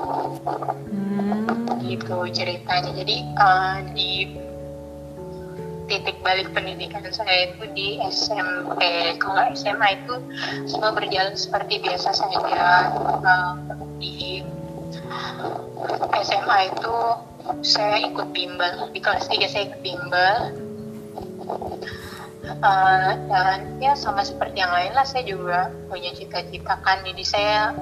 Hmm. 0.93 1.81
gitu 1.81 2.17
ceritanya. 2.29 2.93
Jadi 2.93 3.17
eh, 3.25 3.77
di 3.97 4.11
titik 5.90 6.22
balik 6.22 6.55
pendidikan 6.55 7.03
saya 7.11 7.50
itu 7.50 7.66
di 7.74 7.98
SMP 8.07 8.79
kalau 9.18 9.50
SMA 9.50 9.98
itu 9.98 10.14
semua 10.70 10.94
berjalan 10.94 11.35
seperti 11.35 11.83
biasa 11.83 12.14
saja. 12.14 12.38
Di 13.98 14.46
SMA 16.22 16.59
itu 16.70 16.96
saya 17.66 18.07
ikut 18.07 18.31
bimbel 18.31 18.94
di 18.94 19.03
kelas 19.03 19.26
3 19.26 19.50
saya 19.50 19.62
ikut 19.74 19.83
bimbel. 19.83 20.37
Eh, 22.50 23.12
dan 23.31 23.79
ya 23.83 23.96
sama 23.98 24.22
seperti 24.22 24.61
yang 24.62 24.70
lain 24.70 24.92
lah 24.94 25.07
saya 25.07 25.26
juga 25.26 25.74
punya 25.90 26.14
cita-cita 26.14 26.79
kan. 26.87 27.03
Jadi 27.03 27.24
saya 27.26 27.74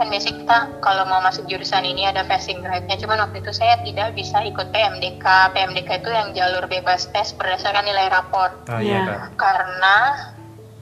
kan 0.00 0.08
biasanya 0.08 0.36
kita 0.38 0.58
kalau 0.80 1.04
mau 1.04 1.20
masuk 1.20 1.44
jurusan 1.44 1.84
ini 1.84 2.08
ada 2.08 2.24
passing 2.24 2.56
grade-nya 2.58 2.96
cuman 2.96 3.20
waktu 3.20 3.44
itu 3.44 3.52
saya 3.52 3.76
tidak 3.84 4.16
bisa 4.16 4.40
ikut 4.40 4.72
PMDK 4.72 5.20
PMDK 5.52 6.00
itu 6.00 6.08
yang 6.08 6.32
jalur 6.32 6.64
bebas 6.64 7.04
tes 7.06 7.36
berdasarkan 7.36 7.84
nilai 7.84 8.08
raport 8.08 8.56
Oh 8.66 8.80
iya 8.80 9.04
Ya. 9.04 9.04
kak. 9.04 9.36
karena 9.36 9.96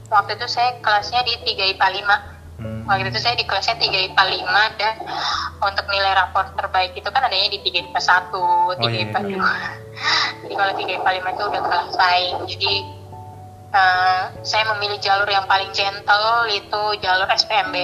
waktu 0.07 0.31
itu 0.33 0.47
saya 0.47 0.79
kelasnya 0.79 1.19
di 1.21 1.35
3 1.45 1.67
IPA 1.69 1.87
5 1.99 2.15
Hmm. 2.59 2.83
waktu 2.83 3.07
itu 3.07 3.19
saya 3.19 3.35
di 3.35 3.43
kelasnya 3.43 3.75
3 3.75 3.87
IPA 4.05 4.23
5 4.25 4.51
dan 4.75 4.95
untuk 5.61 5.85
nilai 5.87 6.11
raport 6.13 6.51
terbaik 6.55 6.91
itu 6.91 7.07
kan 7.07 7.23
adanya 7.23 7.47
di 7.49 7.59
3 7.61 7.87
IPA 7.87 7.99
1, 7.99 8.35
3 8.75 8.83
iya, 8.85 9.03
IPA 9.05 9.19
iya. 9.21 9.35
2 9.35 10.43
jadi 10.43 10.53
kalau 10.55 10.73
3 10.75 10.95
IPA 10.95 11.11
5 11.23 11.27
itu 11.29 11.43
udah 11.45 11.61
kalah 11.61 11.87
saing 11.89 12.35
jadi 12.47 12.73
eh, 13.71 14.21
saya 14.41 14.63
memilih 14.69 14.99
jalur 14.99 15.27
yang 15.27 15.43
paling 15.43 15.71
gentle 15.71 16.27
itu 16.47 16.83
jalur 16.99 17.27
SPMB 17.29 17.75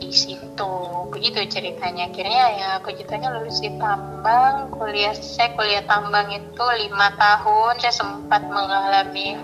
di 0.00 0.10
situ. 0.10 0.72
Begitu 1.12 1.44
ceritanya. 1.46 2.08
Akhirnya 2.08 2.44
ya 2.56 2.70
puji 2.80 3.04
Tuhan 3.04 3.28
lulus 3.36 3.60
di 3.60 3.70
tambang. 3.76 4.72
Kuliah 4.72 5.12
saya 5.12 5.52
kuliah 5.54 5.84
tambang 5.84 6.32
itu 6.32 6.64
lima 6.80 7.12
tahun. 7.20 7.78
Saya 7.78 7.94
sempat 7.94 8.42
mengalami 8.48 9.36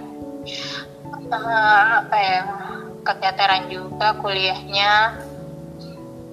eh, 1.29 1.85
apa 2.01 2.17
ya 2.17 2.41
keteteran 3.05 3.69
juga 3.69 4.17
kuliahnya. 4.19 4.93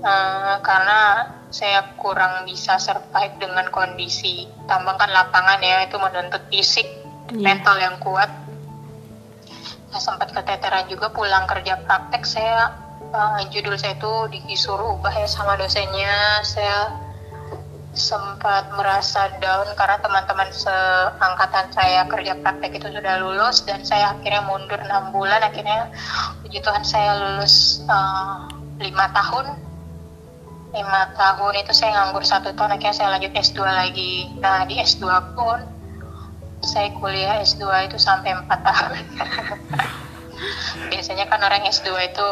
Eh, 0.03 0.55
karena 0.63 0.99
saya 1.53 1.93
kurang 2.01 2.47
bisa 2.47 2.79
survive 2.79 3.37
dengan 3.37 3.67
kondisi 3.69 4.47
tambang. 4.65 4.95
Kan 4.95 5.11
lapangan 5.11 5.59
ya 5.59 5.85
itu 5.85 5.99
menuntut 5.99 6.47
fisik 6.47 7.03
Iya. 7.31 7.39
mental 7.39 7.75
yang 7.79 7.97
kuat. 8.03 8.29
Saya 9.93 10.01
sempat 10.01 10.33
keteteran 10.33 10.89
juga 10.89 11.13
pulang 11.13 11.45
kerja 11.45 11.81
praktek. 11.85 12.25
Saya 12.25 12.82
eh, 13.13 13.39
judul 13.53 13.77
saya 13.77 13.93
itu 13.93 14.13
disuruh 14.49 14.97
ubah 14.97 15.13
ya 15.13 15.29
sama 15.29 15.53
dosennya. 15.55 16.41
Saya 16.41 16.97
sempat 17.93 18.73
merasa 18.73 19.29
down 19.37 19.69
karena 19.77 20.01
teman-teman 20.01 20.49
seangkatan 20.49 21.69
saya 21.69 22.09
kerja 22.09 22.33
praktek 22.41 22.81
itu 22.81 22.89
sudah 22.89 23.21
lulus 23.21 23.61
dan 23.69 23.85
saya 23.85 24.17
akhirnya 24.17 24.41
mundur 24.49 24.81
enam 24.81 25.13
bulan. 25.13 25.45
Akhirnya 25.45 25.93
puji 26.41 26.59
Tuhan 26.59 26.81
saya 26.81 27.11
lulus 27.21 27.85
eh, 27.85 28.35
lima 28.81 29.05
tahun. 29.13 29.61
Lima 30.73 31.13
tahun 31.13 31.53
itu 31.61 31.69
saya 31.69 32.01
nganggur 32.01 32.25
satu 32.25 32.49
tahun 32.57 32.81
akhirnya 32.81 32.97
saya 32.97 33.09
lanjut 33.13 33.29
S2 33.29 33.61
lagi. 33.61 34.33
Nah 34.41 34.65
di 34.65 34.81
S2 34.81 35.05
pun 35.37 35.61
saya 36.65 36.89
kuliah 36.97 37.37
S2 37.45 37.91
itu 37.91 37.97
sampai 38.01 38.33
4 38.33 38.47
tahun 38.49 38.95
biasanya 40.89 41.25
kan 41.29 41.39
orang 41.41 41.63
S2 41.67 41.89
itu 42.09 42.27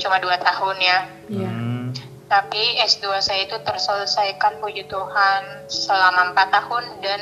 cuma 0.00 0.16
dua 0.22 0.36
tahun 0.40 0.76
ya 0.80 0.98
Iya. 1.30 1.50
Hmm. 1.50 1.92
tapi 2.30 2.78
S2 2.86 3.18
saya 3.20 3.46
itu 3.46 3.56
terselesaikan 3.62 4.58
puji 4.62 4.86
Tuhan 4.86 5.66
selama 5.66 6.34
empat 6.34 6.48
tahun 6.54 6.84
dan 7.02 7.20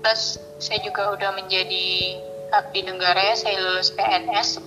plus 0.00 0.38
saya 0.58 0.78
juga 0.82 1.12
udah 1.12 1.30
menjadi 1.34 2.16
abdi 2.54 2.86
negara 2.86 3.18
ya 3.18 3.34
saya 3.34 3.58
lulus 3.58 3.90
PNS 3.90 4.62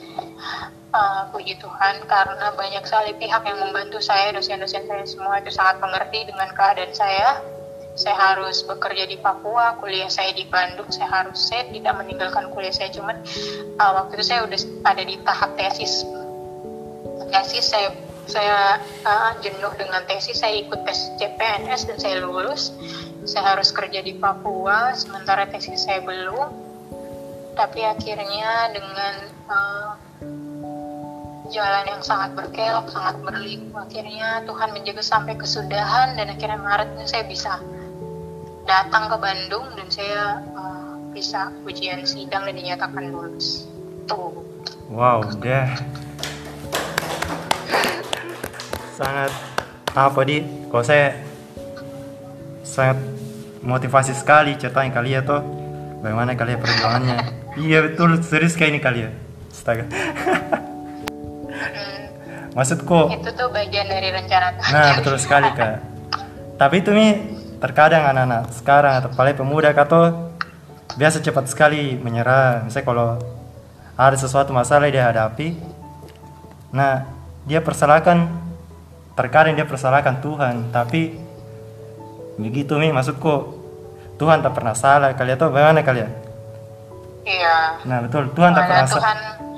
uh, 0.91 1.31
puji 1.31 1.55
Tuhan 1.63 2.03
karena 2.05 2.51
banyak 2.53 2.83
sekali 2.83 3.15
pihak 3.15 3.43
yang 3.47 3.59
membantu 3.63 4.03
saya 4.03 4.35
dosen-dosen 4.35 4.83
saya 4.83 5.05
semua 5.07 5.39
itu 5.39 5.49
sangat 5.53 5.79
mengerti 5.79 6.27
dengan 6.27 6.51
keadaan 6.51 6.91
saya 6.91 7.39
saya 7.99 8.15
harus 8.15 8.63
bekerja 8.63 9.11
di 9.11 9.19
Papua 9.19 9.75
kuliah 9.83 10.07
saya 10.07 10.31
di 10.31 10.47
Bandung 10.47 10.87
saya 10.87 11.11
harus 11.11 11.51
saya 11.51 11.67
tidak 11.67 11.99
meninggalkan 11.99 12.47
kuliah 12.55 12.71
saya. 12.71 12.87
Cuman 12.95 13.19
uh, 13.75 13.91
waktu 13.99 14.15
itu 14.15 14.25
saya 14.31 14.47
udah 14.47 14.59
ada 14.87 15.03
di 15.03 15.19
tahap 15.27 15.51
tesis. 15.59 16.07
Tesis 17.27 17.67
saya 17.67 17.91
saya 18.23 18.79
uh, 19.03 19.35
jenuh 19.43 19.75
dengan 19.75 20.07
tesis 20.07 20.39
saya 20.39 20.63
ikut 20.63 20.79
tes 20.87 21.11
CPNS 21.19 21.91
dan 21.91 21.97
saya 21.99 22.15
lulus. 22.23 22.71
Saya 23.27 23.51
harus 23.51 23.75
kerja 23.75 23.99
di 23.99 24.15
Papua 24.15 24.95
sementara 24.95 25.51
tesis 25.51 25.83
saya 25.83 25.99
belum. 25.99 26.71
Tapi 27.59 27.83
akhirnya 27.83 28.71
dengan 28.71 29.13
uh, 29.51 29.91
jalan 31.51 31.83
yang 31.83 31.99
sangat 31.99 32.31
berkelok, 32.31 32.87
sangat 32.87 33.19
berliku. 33.27 33.75
Akhirnya 33.75 34.47
Tuhan 34.47 34.71
menjaga 34.71 35.03
sampai 35.03 35.35
kesudahan 35.35 36.15
dan 36.15 36.31
akhirnya 36.31 36.61
Maret 36.63 36.95
ini 36.95 37.05
saya 37.09 37.27
bisa 37.27 37.59
datang 38.69 39.09
ke 39.09 39.17
Bandung 39.17 39.65
dan 39.73 39.87
saya 39.89 40.45
uh, 40.53 40.93
bisa 41.09 41.49
ujian 41.65 42.05
sidang 42.05 42.45
dan 42.45 42.53
dinyatakan 42.53 43.09
lulus. 43.09 43.65
Tuh. 44.05 44.45
Wow, 44.93 45.25
dia 45.41 45.73
sangat 48.93 49.33
apa 49.97 50.21
di? 50.21 50.45
Kalau 50.69 50.85
saya 50.85 51.17
sangat 52.61 53.01
motivasi 53.65 54.13
sekali 54.13 54.53
ceritanya 54.53 54.93
kalian 54.93 55.25
tuh 55.25 55.41
bagaimana 56.05 56.37
kalian 56.37 56.61
perjuangannya. 56.61 57.17
iya 57.65 57.81
betul 57.81 58.21
serius 58.21 58.53
kayak 58.53 58.77
ini 58.77 58.79
kalian. 58.79 59.11
Astaga. 59.49 59.89
maksudku 62.49 63.13
itu 63.13 63.29
tuh 63.39 63.47
bagian 63.55 63.87
dari 63.87 64.09
rencana 64.11 64.51
nah 64.73 64.99
betul 64.99 65.15
sekali 65.15 65.47
kak 65.53 65.79
tapi 66.59 66.83
itu 66.83 66.91
nih 66.91 67.38
terkadang 67.59 68.07
anak-anak 68.07 68.55
sekarang 68.55 68.93
atau 69.03 69.09
paling 69.13 69.35
pemuda 69.35 69.75
kata 69.75 70.31
biasa 70.95 71.19
cepat 71.19 71.51
sekali 71.51 71.99
menyerah. 71.99 72.63
Misalnya 72.65 72.87
kalau 72.87 73.09
ada 73.99 74.15
sesuatu 74.15 74.55
masalah 74.55 74.87
yang 74.87 75.03
dihadapi 75.03 75.59
nah 76.71 77.05
dia 77.45 77.59
persalahkan. 77.59 78.47
Terkadang 79.19 79.51
dia 79.51 79.67
persalahkan 79.67 80.23
Tuhan 80.23 80.71
tapi 80.71 81.11
begitu 82.39 82.79
nih 82.79 82.95
maksudku 82.95 83.59
Tuhan 84.15 84.39
tak 84.39 84.55
pernah 84.55 84.71
salah. 84.71 85.11
Kalian 85.11 85.35
tahu 85.35 85.51
bagaimana 85.51 85.83
kalian? 85.83 86.07
Iya. 87.27 87.83
Nah 87.83 87.99
betul 88.07 88.31
Tuhan 88.31 88.55
tak 88.55 88.63
pernah 88.63 88.87
salah 88.87 89.49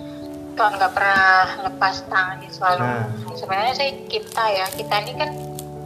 Tuhan 0.61 0.77
nggak 0.77 0.93
pernah 0.93 1.45
lepas 1.65 1.95
tangan 2.05 2.37
selalu. 2.45 2.81
Nah. 2.85 3.05
sebenarnya 3.33 3.73
sih 3.73 3.89
kita 4.05 4.43
ya 4.45 4.65
kita 4.69 4.95
ini 5.01 5.13
kan 5.17 5.29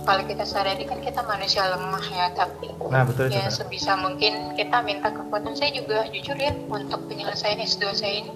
kalau 0.05 0.23
kita 0.23 0.45
sadari 0.45 0.85
kan 0.85 1.01
kita 1.01 1.25
manusia 1.25 1.65
lemah 1.65 2.05
ya 2.13 2.29
tapi 2.37 2.69
nah, 2.87 3.03
betul 3.03 3.27
ya 3.27 3.49
itu, 3.49 3.65
sebisa 3.65 3.97
mungkin 3.97 4.53
kita 4.53 4.85
minta 4.85 5.09
kekuatan 5.09 5.57
saya 5.57 5.73
juga 5.73 6.05
jujur 6.13 6.37
ya 6.37 6.53
untuk 6.69 7.09
penyelesaian 7.09 7.57
S2 7.57 7.83
saya 7.91 8.13
ini 8.21 8.33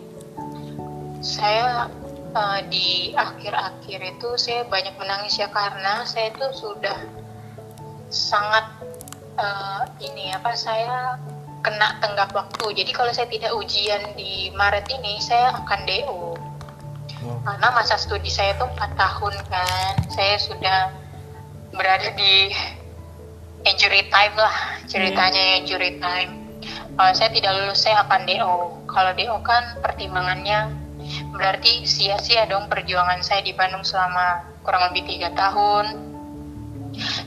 saya 1.21 1.88
uh, 2.34 2.60
di 2.67 3.13
akhir-akhir 3.13 3.99
itu 4.17 4.29
saya 4.36 4.65
banyak 4.65 4.95
menangis 4.97 5.38
ya 5.38 5.47
karena 5.51 6.03
saya 6.03 6.34
itu 6.34 6.47
sudah 6.58 6.97
sangat 8.10 8.65
uh, 9.38 9.86
ini 10.01 10.34
apa 10.34 10.58
saya 10.58 11.21
kena 11.60 11.99
tenggak 11.99 12.32
waktu. 12.32 12.71
Jadi 12.71 12.91
kalau 12.95 13.12
saya 13.12 13.27
tidak 13.27 13.51
ujian 13.51 14.15
di 14.15 14.47
Maret 14.55 14.88
ini, 14.89 15.19
saya 15.19 15.51
akan 15.60 15.79
DO. 15.84 16.23
Karena 17.19 17.67
masa 17.75 17.99
studi 17.99 18.32
saya 18.32 18.55
itu 18.55 18.63
4 18.63 18.95
tahun 18.95 19.34
kan. 19.51 19.93
Saya 20.08 20.39
sudah 20.39 20.79
berada 21.79 22.11
di 22.19 22.51
injury 23.63 24.11
time 24.11 24.35
lah, 24.35 24.83
ceritanya 24.91 25.43
hmm. 25.55 25.59
injury 25.63 25.91
time. 26.03 26.31
Kalau 26.99 27.15
saya 27.15 27.31
tidak 27.31 27.55
lulus, 27.55 27.79
saya 27.79 28.03
akan 28.03 28.27
DO. 28.27 28.55
Kalau 28.91 29.11
DO 29.15 29.35
kan 29.47 29.63
pertimbangannya 29.79 30.75
berarti 31.31 31.87
sia-sia 31.87 32.43
dong 32.51 32.67
perjuangan 32.67 33.23
saya 33.23 33.39
di 33.39 33.55
Bandung 33.55 33.87
selama 33.87 34.43
kurang 34.61 34.91
lebih 34.91 35.07
tiga 35.07 35.31
tahun 35.33 36.09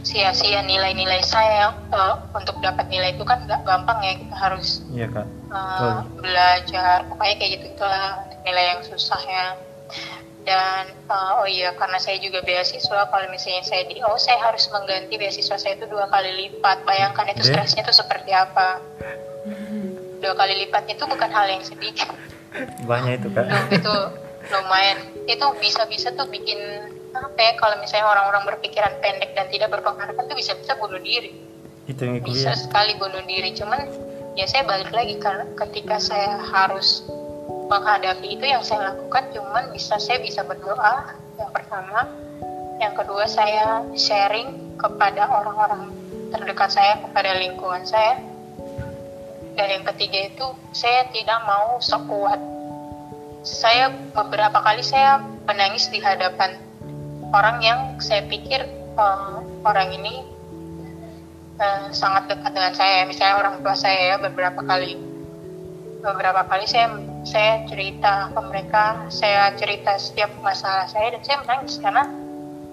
sia-sia 0.03 0.61
nilai-nilai 0.67 1.23
saya 1.25 1.73
uh, 1.95 2.21
untuk 2.37 2.59
dapat 2.61 2.91
nilai 2.91 3.15
itu 3.17 3.25
kan 3.25 3.47
nggak 3.47 3.63
gampang 3.65 3.99
ya 4.05 4.13
kita 4.19 4.37
harus 4.37 4.69
iya, 4.93 5.07
Kak. 5.09 5.27
Uh, 5.49 6.03
belajar 6.19 7.07
pokoknya 7.09 7.35
kayak 7.39 7.51
gitu 7.59 7.67
itulah 7.79 8.27
nilai 8.43 8.65
yang 8.77 8.81
susah 8.85 9.21
ya 9.23 9.47
dan 10.43 10.91
uh, 11.07 11.43
oh 11.43 11.47
iya 11.47 11.71
karena 11.79 12.03
saya 12.03 12.19
juga 12.19 12.43
beasiswa 12.43 13.07
kalau 13.07 13.27
misalnya 13.31 13.63
saya 13.63 13.87
di 13.87 14.03
oh 14.03 14.19
saya 14.19 14.43
harus 14.43 14.67
mengganti 14.75 15.15
beasiswa 15.15 15.55
saya 15.55 15.79
itu 15.79 15.87
dua 15.87 16.11
kali 16.11 16.31
lipat. 16.35 16.83
Bayangkan 16.83 17.31
itu 17.31 17.47
stresnya 17.47 17.87
itu 17.87 17.95
seperti 17.95 18.35
apa. 18.35 18.83
Dua 20.19 20.35
kali 20.35 20.67
lipat 20.67 20.87
itu 20.91 21.03
bukan 21.07 21.31
hal 21.31 21.47
yang 21.51 21.63
sedikit 21.63 22.11
banyak 22.85 23.23
itu 23.23 23.29
kan 23.33 23.47
itu 23.73 23.95
lumayan. 24.53 24.99
Itu 25.25 25.47
bisa-bisa 25.59 26.13
tuh 26.13 26.29
bikin 26.29 26.59
apa 27.13 27.39
ya 27.41 27.53
kalau 27.61 27.77
misalnya 27.81 28.09
orang-orang 28.09 28.43
berpikiran 28.49 28.93
pendek 29.01 29.37
dan 29.37 29.47
tidak 29.53 29.69
berpengharapan 29.73 30.25
tuh 30.29 30.37
bisa-bisa 30.37 30.77
bunuh 30.77 31.01
diri. 31.01 31.33
Itu 31.89 32.09
yang 32.09 32.21
bisa 32.25 32.57
sekali 32.57 32.97
bunuh 33.01 33.23
diri. 33.25 33.57
Cuman 33.57 33.89
ya 34.37 34.45
saya 34.49 34.65
balik 34.69 34.93
lagi 34.93 35.17
karena 35.21 35.49
ketika 35.57 35.97
saya 36.01 36.41
harus 36.41 37.05
menghadapi 37.73 38.37
itu 38.37 38.45
yang 38.45 38.61
saya 38.61 38.93
lakukan 38.93 39.33
cuman 39.33 39.73
bisa 39.73 39.97
saya 39.97 40.21
bisa 40.21 40.45
berdoa. 40.45 41.17
Yang 41.41 41.51
pertama 41.57 42.05
yang 42.77 42.93
kedua 42.93 43.25
saya 43.25 43.81
sharing 43.97 44.77
kepada 44.77 45.25
orang-orang 45.33 45.89
terdekat 46.29 46.69
saya 46.69 47.01
kepada 47.01 47.33
lingkungan 47.41 47.89
saya. 47.89 48.21
Dan 49.57 49.81
yang 49.81 49.85
ketiga 49.97 50.29
itu 50.29 50.47
saya 50.77 51.09
tidak 51.13 51.41
mau 51.49 51.81
sok 51.81 52.05
kuat. 52.09 52.41
Saya 53.43 53.89
beberapa 54.13 54.61
kali 54.61 54.85
saya 54.85 55.25
menangis 55.49 55.89
di 55.89 55.99
hadapan 55.99 56.61
orang 57.33 57.59
yang 57.65 57.81
saya 57.99 58.23
pikir 58.29 58.63
uh, 58.95 59.41
orang 59.65 59.89
ini 59.97 60.23
uh, 61.59 61.91
sangat 61.91 62.31
dekat 62.31 62.53
dengan 62.55 62.75
saya 62.77 63.03
misalnya 63.09 63.35
orang 63.43 63.55
tua 63.65 63.75
saya 63.75 64.15
ya 64.15 64.17
beberapa 64.23 64.63
kali 64.63 65.12
beberapa 66.03 66.43
kali 66.51 66.67
saya 66.67 66.99
saya 67.23 67.63
cerita 67.71 68.35
ke 68.35 68.41
mereka 68.43 69.07
saya 69.09 69.55
cerita 69.55 69.95
setiap 69.97 70.35
masalah 70.43 70.91
saya 70.91 71.15
dan 71.15 71.23
saya 71.23 71.39
menangis 71.47 71.79
karena 71.79 72.05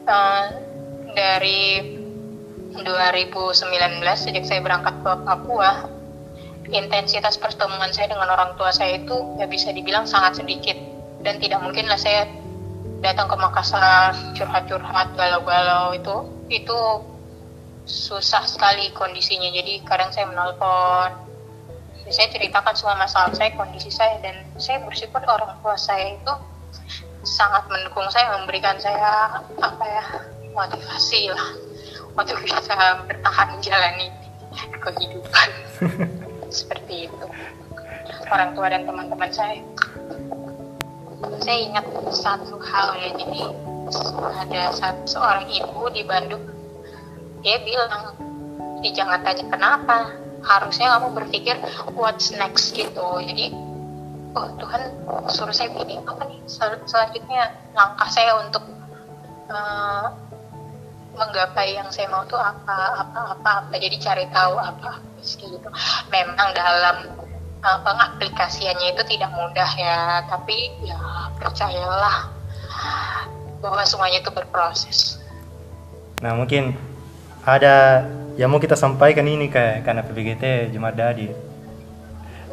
uh, 0.09 0.45
dari 1.13 1.95
2019 2.73 3.53
sejak 4.17 4.45
saya 4.45 4.59
berangkat 4.65 4.97
ke 5.05 5.11
Papua 5.25 5.99
intensitas 6.69 7.37
pertemuan 7.41 7.89
saya 7.89 8.13
dengan 8.13 8.29
orang 8.29 8.53
tua 8.57 8.69
saya 8.69 9.01
itu 9.01 9.15
ya 9.41 9.49
bisa 9.49 9.73
dibilang 9.73 10.05
sangat 10.05 10.41
sedikit. 10.41 10.77
Dan 11.19 11.41
tidak 11.41 11.59
mungkinlah 11.65 11.99
saya 11.99 12.29
datang 13.03 13.27
ke 13.27 13.35
Makassar 13.35 14.15
curhat-curhat 14.37 15.17
galau-galau 15.17 15.91
itu 15.97 16.15
itu 16.47 16.77
susah 17.89 18.45
sekali 18.45 18.93
kondisinya. 18.95 19.49
Jadi 19.51 19.83
kadang 19.83 20.13
saya 20.13 20.29
menelpon 20.29 21.28
saya 22.09 22.27
ceritakan 22.33 22.73
semua 22.73 22.97
masalah 22.97 23.31
saya 23.37 23.53
kondisi 23.53 23.93
saya 23.93 24.17
dan 24.25 24.41
saya 24.57 24.81
bersyukur 24.81 25.21
orang 25.25 25.53
tua 25.61 25.77
saya 25.77 26.17
itu 26.17 26.33
sangat 27.23 27.67
mendukung 27.69 28.07
saya 28.09 28.33
memberikan 28.39 28.75
saya 28.81 29.41
apa 29.61 29.85
ya 29.85 30.03
motivasi 30.53 31.31
lah. 31.31 31.49
Untuk 32.17 32.35
bisa 32.43 32.75
bertahan 33.07 33.47
menjalani 33.55 34.11
kehidupan. 34.81 35.49
Seperti 36.59 37.07
itu. 37.07 37.25
Orang 38.27 38.57
tua 38.57 38.67
dan 38.67 38.83
teman-teman 38.83 39.31
saya. 39.31 39.61
Saya 41.39 41.57
ingat 41.63 41.85
satu 42.11 42.59
hal 42.59 42.87
ya 42.99 43.09
jadi 43.15 43.41
ada 44.43 44.61
satu, 44.75 45.01
seorang 45.07 45.47
ibu 45.47 45.87
di 45.93 46.03
Bandung. 46.03 46.43
Dia 47.39 47.61
bilang 47.63 48.17
di 48.83 48.91
jangan 48.91 49.23
tanya 49.23 49.45
kenapa 49.47 50.11
harusnya 50.43 50.97
kamu 50.97 51.07
berpikir 51.15 51.55
what's 51.95 52.31
next? 52.35 52.71
gitu. 52.75 53.07
Jadi 53.23 53.51
oh 54.37 54.47
Tuhan 54.61 54.81
suruh 55.33 55.55
saya 55.55 55.73
begini 55.73 55.99
apa 56.05 56.23
nih 56.29 56.39
sel 56.45 56.77
selanjutnya 56.85 57.49
langkah 57.73 58.07
saya 58.07 58.37
untuk 58.37 58.61
uh, 59.49 60.13
menggapai 61.17 61.75
yang 61.75 61.89
saya 61.89 62.07
mau 62.07 62.23
tuh 62.29 62.39
apa 62.39 63.05
apa 63.05 63.19
apa 63.35 63.49
apa. 63.67 63.75
Jadi 63.75 63.97
cari 63.99 64.25
tahu 64.29 64.55
apa, 64.55 65.01
apa 65.01 65.23
gitu. 65.25 65.69
Memang 66.13 66.49
dalam 66.55 66.97
uh, 67.65 67.79
pengaplikasiannya 67.83 68.95
itu 68.95 69.03
tidak 69.17 69.31
mudah 69.35 69.69
ya 69.75 70.23
tapi 70.29 70.71
ya 70.85 70.99
percayalah 71.39 72.31
bahwa 73.59 73.83
semuanya 73.83 74.23
itu 74.23 74.31
berproses. 74.31 75.19
Nah 76.23 76.35
mungkin 76.35 76.75
ada 77.43 78.07
yang 78.39 78.55
mau 78.55 78.63
kita 78.63 78.79
sampaikan 78.79 79.27
ini 79.27 79.51
kayak 79.51 79.83
karena 79.83 79.99
PBGT 79.99 80.71
Jumat 80.71 80.95
Dadi. 80.95 81.27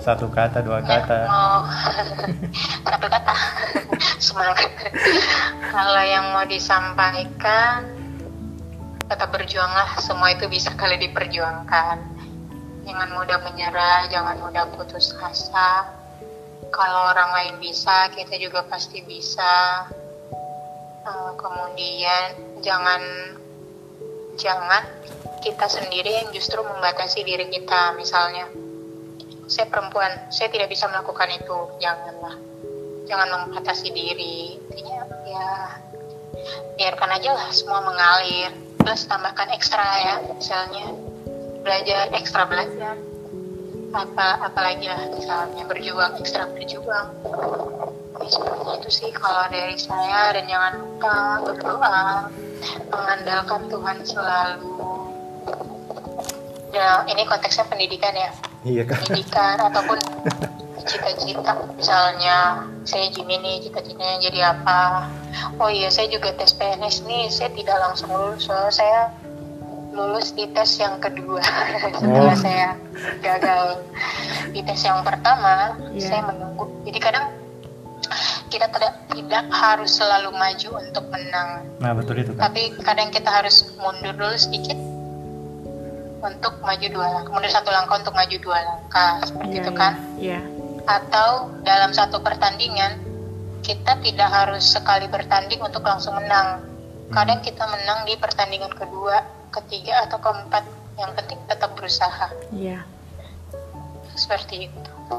Satu 0.02 0.26
kata 0.26 0.58
dua 0.58 0.82
Ya, 0.82 0.98
kata. 0.98 1.18
mau. 1.30 1.62
Satu 2.90 3.06
kata 3.06 3.34
semangat. 4.18 4.70
Kalau 5.70 6.02
yang 6.02 6.34
mau 6.34 6.42
disampaikan 6.42 7.86
tetap 9.06 9.30
berjuanglah. 9.30 9.94
Semua 10.02 10.34
itu 10.34 10.50
bisa 10.50 10.74
kali 10.74 10.98
diperjuangkan. 11.06 11.96
Jangan 12.82 13.08
mudah 13.14 13.38
menyerah 13.46 14.10
jangan 14.10 14.42
mudah 14.42 14.66
putus 14.74 15.14
asa. 15.22 15.86
Kalau 16.74 17.14
orang 17.14 17.30
lain 17.30 17.54
bisa 17.62 18.10
kita 18.10 18.34
juga 18.42 18.66
pasti 18.66 19.06
bisa. 19.06 19.86
Eh, 21.06 21.32
kemudian 21.38 22.58
jangan 22.58 23.02
jangan 24.34 24.82
kita 25.40 25.66
sendiri 25.68 26.24
yang 26.24 26.28
justru 26.32 26.60
membatasi 26.60 27.22
diri 27.22 27.46
kita 27.48 27.94
misalnya. 27.96 28.48
Saya 29.46 29.70
perempuan 29.70 30.10
saya 30.34 30.50
tidak 30.50 30.72
bisa 30.72 30.90
melakukan 30.90 31.30
itu. 31.30 31.58
Janganlah. 31.78 32.36
Jangan 33.06 33.28
membatasi 33.46 33.94
diri. 33.94 34.58
Intinya 34.58 35.06
ya 35.26 35.48
biarkan 36.76 37.10
aja 37.14 37.30
lah 37.34 37.48
semua 37.54 37.80
mengalir. 37.86 38.50
Plus 38.82 39.02
tambahkan 39.06 39.50
ekstra 39.54 39.86
ya 40.02 40.14
misalnya 40.34 40.86
belajar 41.62 42.10
ekstra 42.14 42.46
belajar. 42.46 42.98
Apa 43.94 44.50
apalagi 44.50 44.90
lah 44.90 45.06
misalnya 45.14 45.62
berjuang 45.70 46.18
ekstra 46.18 46.50
berjuang. 46.50 47.14
Ya, 48.16 48.28
seperti 48.32 48.70
itu 48.82 48.88
sih 48.90 49.10
kalau 49.14 49.46
dari 49.46 49.78
saya. 49.78 50.34
Dan 50.34 50.50
jangan 50.50 50.72
lupa 50.82 51.16
berdoa 51.46 52.02
mengandalkan 52.90 53.70
Tuhan 53.70 53.98
selalu 54.02 55.05
ya 56.76 56.90
ini 57.08 57.24
konteksnya 57.24 57.64
pendidikan 57.64 58.12
ya? 58.12 58.30
Iya 58.62 58.82
kan 58.84 59.00
pendidikan 59.00 59.56
ataupun 59.62 59.98
cita-cita. 60.88 61.52
Misalnya 61.74 62.62
saya 62.84 63.08
Jimmy 63.10 63.40
nih 63.40 63.64
cita-citanya 63.64 64.16
jadi 64.20 64.40
apa? 64.52 65.08
Oh 65.58 65.66
iya 65.66 65.88
saya 65.88 66.06
juga 66.06 66.30
tes 66.36 66.52
PNS 66.52 67.02
nih 67.04 67.26
saya 67.26 67.50
tidak 67.50 67.76
langsung 67.80 68.12
lulus. 68.12 68.46
Soalnya 68.46 68.70
saya 68.70 69.00
lulus 69.90 70.30
di 70.30 70.44
tes 70.52 70.70
yang 70.76 71.00
kedua. 71.00 71.40
Setelah 71.96 72.30
Oh. 72.30 72.36
saya 72.36 72.76
gagal 73.18 73.80
di 74.52 74.60
tes 74.62 74.80
yang 74.84 75.00
pertama 75.02 75.74
Iya. 75.90 76.06
saya 76.06 76.20
menunggu. 76.28 76.68
Jadi 76.84 76.98
kadang 77.00 77.26
kita 78.46 78.70
tidak 78.70 78.94
tidak 79.10 79.44
harus 79.50 79.90
selalu 79.90 80.30
maju 80.30 80.68
untuk 80.78 81.04
menang. 81.10 81.66
Nah 81.82 81.90
betul 81.96 82.22
itu 82.22 82.30
kan 82.30 82.46
tapi 82.46 82.70
kadang 82.78 83.10
kita 83.10 83.26
harus 83.26 83.66
mundur 83.74 84.14
dulu 84.14 84.36
sedikit 84.38 84.78
untuk 86.22 86.60
maju 86.64 86.86
dua 86.88 87.06
langkah 87.12 87.32
mundur 87.32 87.52
satu 87.52 87.70
langkah 87.70 87.96
untuk 88.00 88.14
maju 88.16 88.36
dua 88.40 88.58
langkah 88.64 89.12
seperti 89.24 89.54
Iya, 89.56 89.62
itu 89.62 89.70
iya, 89.70 89.80
kan? 89.80 89.92
Iya. 90.16 90.40
atau 90.86 91.30
dalam 91.66 91.90
satu 91.90 92.22
pertandingan 92.22 93.02
kita 93.66 93.98
tidak 93.98 94.30
harus 94.30 94.62
sekali 94.62 95.10
bertanding 95.10 95.58
untuk 95.58 95.82
langsung 95.82 96.14
menang. 96.14 96.62
Kadang 97.10 97.42
kita 97.42 97.66
menang 97.66 98.06
di 98.06 98.14
pertandingan 98.14 98.70
kedua 98.70 99.18
ketiga 99.50 100.06
atau 100.06 100.22
keempat 100.22 100.62
yang 100.94 101.10
penting 101.18 101.38
tetap 101.50 101.74
berusaha. 101.74 102.30
Iya. 102.54 102.86
seperti 104.16 104.72
itu. 104.72 105.16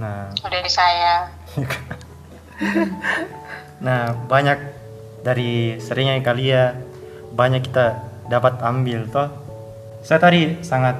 Nah. 0.00 0.32
Dari 0.32 0.70
saya. 0.70 1.28
Nah, 3.80 4.12
banyak 4.28 4.60
dari 5.24 5.80
seringnya 5.80 6.20
kalian 6.20 6.84
banyak 7.32 7.64
kita 7.64 7.96
dapat 8.28 8.60
ambil 8.60 9.08
toh. 9.08 9.32
Saya 10.00 10.18
tadi 10.18 10.60
sangat 10.64 10.96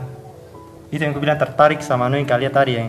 itu 0.90 1.00
yang 1.00 1.14
aku 1.14 1.22
bilang 1.22 1.38
tertarik 1.38 1.80
sama 1.80 2.10
yang 2.10 2.26
kalian 2.26 2.52
tadi 2.52 2.72
yang 2.76 2.88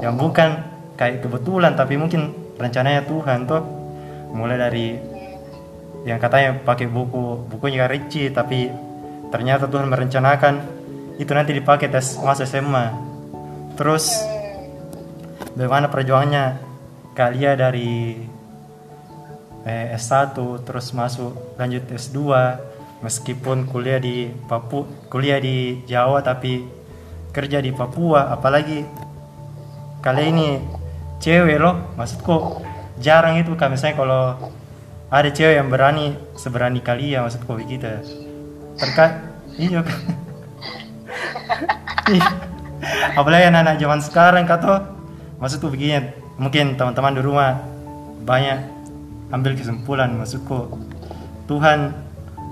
yang 0.00 0.14
bukan 0.14 0.62
kayak 0.94 1.26
kebetulan 1.26 1.74
tapi 1.74 1.98
mungkin 2.00 2.32
rencananya 2.56 3.04
Tuhan 3.04 3.44
toh. 3.44 3.62
Mulai 4.36 4.56
dari 4.58 4.86
yang 6.06 6.20
katanya 6.20 6.60
pakai 6.62 6.86
buku 6.86 7.48
bukunya 7.50 7.88
Ricci 7.88 8.30
tapi 8.30 8.68
ternyata 9.32 9.66
Tuhan 9.66 9.90
merencanakan 9.90 10.54
itu 11.16 11.32
nanti 11.32 11.56
dipakai 11.56 11.88
tes 11.88 12.20
masa 12.20 12.44
SMA. 12.44 12.92
Terus 13.76 14.22
bagaimana 15.56 15.88
perjuangannya 15.88 16.44
kalian 17.16 17.56
dari 17.56 18.22
eh, 19.64 19.96
S1 19.96 20.36
terus 20.62 20.92
masuk 20.92 21.56
lanjut 21.56 21.84
S2 21.88 22.20
meskipun 23.04 23.68
kuliah 23.68 24.00
di 24.00 24.30
Papua 24.48 24.88
kuliah 25.12 25.40
di 25.40 25.84
Jawa 25.84 26.24
tapi 26.24 26.64
kerja 27.32 27.60
di 27.60 27.72
Papua 27.72 28.32
apalagi 28.32 28.84
kalian 30.00 30.28
ini 30.32 30.48
cewek 31.20 31.60
loh 31.60 31.92
maksudku 31.98 32.64
jarang 33.00 33.36
itu 33.36 33.52
kan 33.56 33.68
misalnya 33.72 33.96
kalau 34.00 34.22
ada 35.12 35.28
cewek 35.30 35.60
yang 35.60 35.68
berani 35.68 36.16
seberani 36.34 36.82
kalian 36.82 37.22
maksudku 37.22 37.54
begitu. 37.54 37.86
Terkait 38.76 39.12
iya 39.56 39.80
kan? 39.84 39.98
Iya. 42.06 42.22
apalagi 43.18 43.50
anak-anak 43.50 43.82
zaman 43.82 43.98
sekarang 43.98 44.44
kata 44.46 44.94
maksudku 45.42 45.74
begini 45.74 46.14
mungkin 46.38 46.78
teman-teman 46.78 47.18
di 47.18 47.22
rumah 47.26 47.58
banyak 48.22 48.62
ambil 49.34 49.58
kesimpulan 49.58 50.14
maksudku 50.14 50.70
Tuhan 51.50 52.05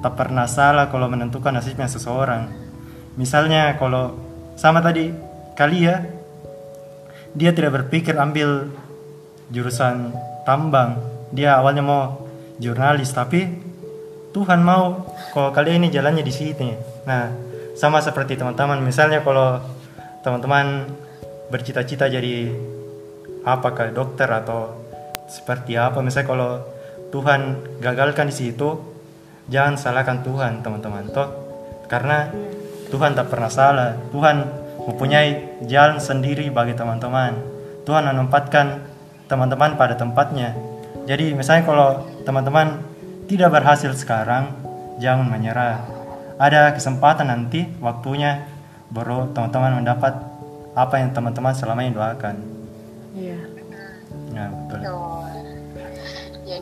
tak 0.05 0.21
pernah 0.21 0.45
salah 0.45 0.93
kalau 0.93 1.09
menentukan 1.09 1.49
nasibnya 1.49 1.89
seseorang. 1.89 2.53
Misalnya 3.17 3.73
kalau 3.81 4.13
sama 4.53 4.85
tadi 4.85 5.09
kali 5.57 5.89
ya 5.89 6.05
dia 7.33 7.57
tidak 7.57 7.81
berpikir 7.81 8.13
ambil 8.13 8.69
jurusan 9.49 10.13
tambang. 10.45 11.01
Dia 11.33 11.57
awalnya 11.57 11.81
mau 11.81 12.29
jurnalis 12.61 13.17
tapi 13.17 13.49
Tuhan 14.37 14.61
mau 14.61 15.09
kalau 15.33 15.57
kalian 15.57 15.81
ini 15.81 15.89
jalannya 15.89 16.21
di 16.21 16.35
sini. 16.37 16.77
Nah 17.09 17.33
sama 17.73 18.05
seperti 18.05 18.37
teman-teman. 18.37 18.85
Misalnya 18.85 19.25
kalau 19.25 19.57
teman-teman 20.21 20.85
bercita-cita 21.49 22.13
jadi 22.13 22.53
apakah 23.41 23.89
dokter 23.89 24.29
atau 24.29 24.69
seperti 25.33 25.81
apa. 25.81 26.05
Misalnya 26.05 26.29
kalau 26.29 26.51
Tuhan 27.09 27.41
gagalkan 27.81 28.29
di 28.29 28.37
situ 28.37 28.94
jangan 29.49 29.75
salahkan 29.77 30.25
Tuhan 30.25 30.65
teman-teman. 30.65 31.09
Toh 31.13 31.29
karena 31.91 32.31
Tuhan 32.89 33.13
tak 33.13 33.29
pernah 33.33 33.51
salah. 33.51 33.91
Tuhan 34.15 34.45
mempunyai 34.85 35.61
jalan 35.67 35.99
sendiri 36.01 36.49
bagi 36.49 36.77
teman-teman. 36.77 37.37
Tuhan 37.85 38.05
menempatkan 38.09 38.81
teman-teman 39.29 39.77
pada 39.77 39.97
tempatnya. 39.97 40.57
Jadi 41.05 41.37
misalnya 41.37 41.69
kalau 41.69 41.89
teman-teman 42.25 42.81
tidak 43.29 43.53
berhasil 43.53 43.93
sekarang 43.93 44.53
jangan 45.01 45.29
menyerah. 45.29 45.85
Ada 46.41 46.73
kesempatan 46.75 47.29
nanti 47.29 47.69
waktunya 47.81 48.49
baru 48.93 49.33
teman-teman 49.33 49.85
mendapat 49.85 50.17
apa 50.75 50.95
yang 50.99 51.15
teman-teman 51.15 51.55
selama 51.55 51.87
ini 51.87 51.95
doakan 51.95 52.54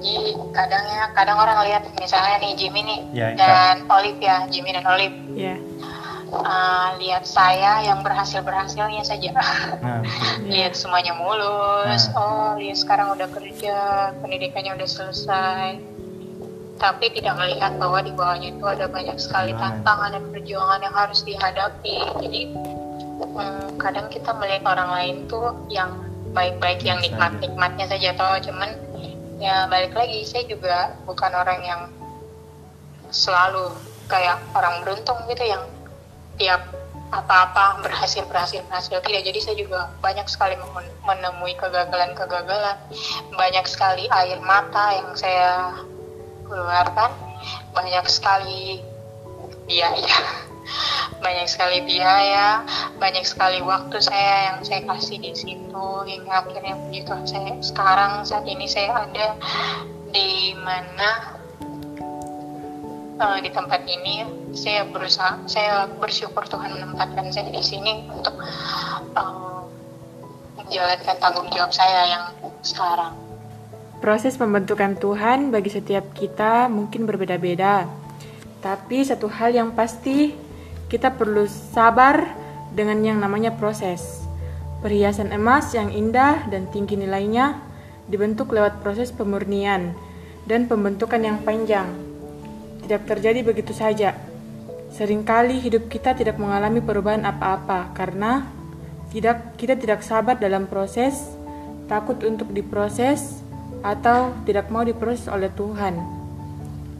Jadi 0.02 0.34
kadang 0.50 0.84
ya, 0.90 1.04
kadang 1.14 1.38
orang 1.38 1.58
lihat 1.62 1.86
misalnya 1.96 2.42
nih 2.42 2.52
Jimmy 2.58 2.82
nih 2.82 3.00
Ya, 3.14 3.28
dan 3.38 3.86
Olive 3.86 4.18
ya, 4.18 4.50
Jimmy 4.50 4.74
dan 4.74 4.82
Olive. 4.84 5.14
Iya. 5.38 5.56
Uh, 6.32 6.96
lihat 6.96 7.28
saya 7.28 7.84
yang 7.84 8.00
berhasil 8.00 8.40
berhasilnya 8.40 9.04
saja. 9.04 9.36
nah 9.84 10.00
lihat 10.42 10.74
semuanya 10.74 11.14
mulus. 11.14 12.08
Nah. 12.10 12.18
Oh, 12.18 12.50
lihat 12.58 12.80
sekarang 12.80 13.14
udah 13.14 13.28
kerja, 13.30 14.10
pendidikannya 14.18 14.74
udah 14.74 14.88
selesai. 14.88 15.78
Tapi 16.80 17.14
tidak 17.14 17.38
melihat 17.38 17.78
bahwa 17.78 18.02
di 18.02 18.10
bawahnya 18.10 18.48
itu 18.58 18.64
ada 18.66 18.90
banyak 18.90 19.14
sekali 19.20 19.54
tantangan 19.54 20.18
dan 20.18 20.24
perjuangan 20.34 20.80
yang 20.82 20.96
harus 20.96 21.22
dihadapi. 21.22 22.00
Jadi 22.26 22.40
hmm, 23.22 23.78
kadang 23.78 24.10
kita 24.10 24.34
melihat 24.34 24.66
orang 24.66 24.90
lain 24.90 25.16
tuh 25.30 25.54
yang 25.70 25.94
baik-baik 26.32 26.80
yang 26.82 26.98
nikmat-nikmatnya 27.04 27.86
saja 27.86 28.16
toh 28.16 28.40
cuman 28.40 28.72
ya 29.42 29.66
balik 29.66 29.90
lagi 29.98 30.22
saya 30.22 30.46
juga 30.46 30.94
bukan 31.02 31.34
orang 31.34 31.60
yang 31.66 31.82
selalu 33.10 33.74
kayak 34.06 34.38
orang 34.54 34.86
beruntung 34.86 35.18
gitu 35.26 35.42
yang 35.42 35.66
tiap 36.38 36.62
apa-apa 37.12 37.84
berhasil 37.84 38.24
berhasil 38.24 38.64
berhasil. 38.70 38.96
Tidak 39.02 39.20
jadi 39.20 39.38
saya 39.42 39.56
juga 39.58 39.92
banyak 40.00 40.24
sekali 40.30 40.56
men- 40.56 40.96
menemui 41.04 41.52
kegagalan-kegagalan. 41.60 42.78
Banyak 43.36 43.68
sekali 43.68 44.08
air 44.08 44.40
mata 44.40 44.96
yang 44.96 45.12
saya 45.12 45.76
keluarkan. 46.48 47.12
Banyak 47.76 48.06
sekali 48.08 48.80
biaya 49.68 50.48
banyak 51.22 51.46
sekali 51.46 51.86
biaya 51.86 52.66
banyak 52.98 53.22
sekali 53.22 53.62
waktu 53.62 53.98
saya 54.02 54.52
yang 54.52 54.58
saya 54.66 54.82
kasih 54.86 55.22
di 55.22 55.32
situ 55.34 55.86
hingga 56.06 56.42
akhirnya 56.42 56.74
begitu 56.88 57.14
saya 57.24 57.54
sekarang 57.62 58.26
saat 58.26 58.44
ini 58.46 58.66
saya 58.66 59.06
ada 59.06 59.38
di 60.10 60.52
mana 60.58 61.10
eh, 63.16 63.38
di 63.40 63.50
tempat 63.54 63.82
ini 63.86 64.26
saya 64.52 64.84
berusaha 64.90 65.46
saya 65.46 65.88
bersyukur 65.96 66.44
Tuhan 66.50 66.74
menempatkan 66.74 67.30
saya 67.30 67.48
di 67.48 67.62
sini 67.62 68.10
untuk 68.10 68.34
eh, 69.14 69.60
menjalankan 70.58 71.16
tanggung 71.20 71.48
jawab 71.52 71.68
saya 71.68 72.00
yang 72.08 72.24
sekarang. 72.64 73.12
Proses 74.02 74.34
pembentukan 74.34 74.98
Tuhan 74.98 75.54
bagi 75.54 75.70
setiap 75.70 76.10
kita 76.10 76.66
mungkin 76.66 77.06
berbeda-beda. 77.06 77.86
Tapi 78.58 79.06
satu 79.06 79.30
hal 79.30 79.54
yang 79.54 79.70
pasti, 79.74 80.34
kita 80.92 81.16
perlu 81.16 81.48
sabar 81.48 82.36
dengan 82.76 83.00
yang 83.00 83.16
namanya 83.16 83.56
proses. 83.56 84.28
Perhiasan 84.84 85.32
emas 85.32 85.72
yang 85.72 85.88
indah 85.88 86.44
dan 86.52 86.68
tinggi 86.68 87.00
nilainya 87.00 87.56
dibentuk 88.12 88.52
lewat 88.52 88.84
proses 88.84 89.08
pemurnian 89.08 89.96
dan 90.44 90.68
pembentukan 90.68 91.16
yang 91.24 91.40
panjang. 91.40 91.88
Tidak 92.84 93.08
terjadi 93.08 93.40
begitu 93.40 93.72
saja. 93.72 94.12
Seringkali 94.92 95.64
hidup 95.64 95.88
kita 95.88 96.12
tidak 96.12 96.36
mengalami 96.36 96.84
perubahan 96.84 97.24
apa-apa 97.24 97.96
karena 97.96 98.44
tidak 99.08 99.56
kita 99.56 99.80
tidak 99.80 100.04
sabar 100.04 100.36
dalam 100.36 100.68
proses, 100.68 101.16
takut 101.88 102.20
untuk 102.20 102.52
diproses 102.52 103.40
atau 103.80 104.36
tidak 104.44 104.68
mau 104.68 104.84
diproses 104.84 105.24
oleh 105.24 105.48
Tuhan. 105.56 105.96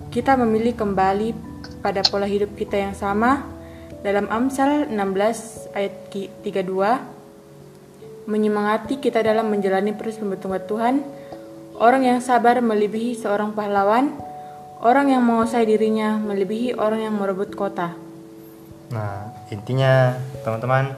Kita 0.09 0.33
memilih 0.41 0.81
kembali 0.81 1.37
pada 1.85 2.01
pola 2.09 2.25
hidup 2.25 2.57
kita 2.57 2.81
yang 2.81 2.97
sama 2.97 3.61
dalam 4.03 4.27
Amsal 4.29 4.87
16 4.91 5.73
ayat 5.73 5.95
32 6.13 8.27
menyemangati 8.27 8.99
kita 9.03 9.23
dalam 9.23 9.51
menjalani 9.51 9.93
proses 9.95 10.19
pembentukan 10.19 10.61
Tuhan 10.67 11.03
orang 11.79 12.03
yang 12.07 12.21
sabar 12.23 12.63
melebihi 12.63 13.15
seorang 13.19 13.53
pahlawan 13.55 14.13
orang 14.83 15.09
yang 15.11 15.23
menguasai 15.27 15.67
dirinya 15.67 16.19
melebihi 16.19 16.75
orang 16.79 17.01
yang 17.07 17.15
merebut 17.19 17.55
kota 17.55 17.95
Nah, 18.93 19.33
intinya 19.49 20.13
teman-teman, 20.45 20.93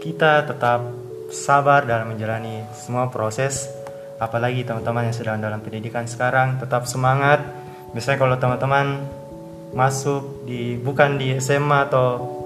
kita 0.00 0.48
tetap 0.48 0.80
sabar 1.28 1.84
dalam 1.84 2.16
menjalani 2.16 2.64
semua 2.72 3.12
proses. 3.12 3.68
Apalagi 4.16 4.64
teman-teman 4.64 5.12
yang 5.12 5.16
sedang 5.16 5.36
dalam 5.36 5.60
pendidikan 5.60 6.08
sekarang, 6.08 6.56
tetap 6.56 6.88
semangat. 6.88 7.44
Misalnya 7.92 8.24
kalau 8.24 8.36
teman-teman 8.40 9.04
masuk 9.70 10.46
di 10.46 10.74
bukan 10.78 11.18
di 11.20 11.38
SMA 11.38 11.86
atau 11.90 12.38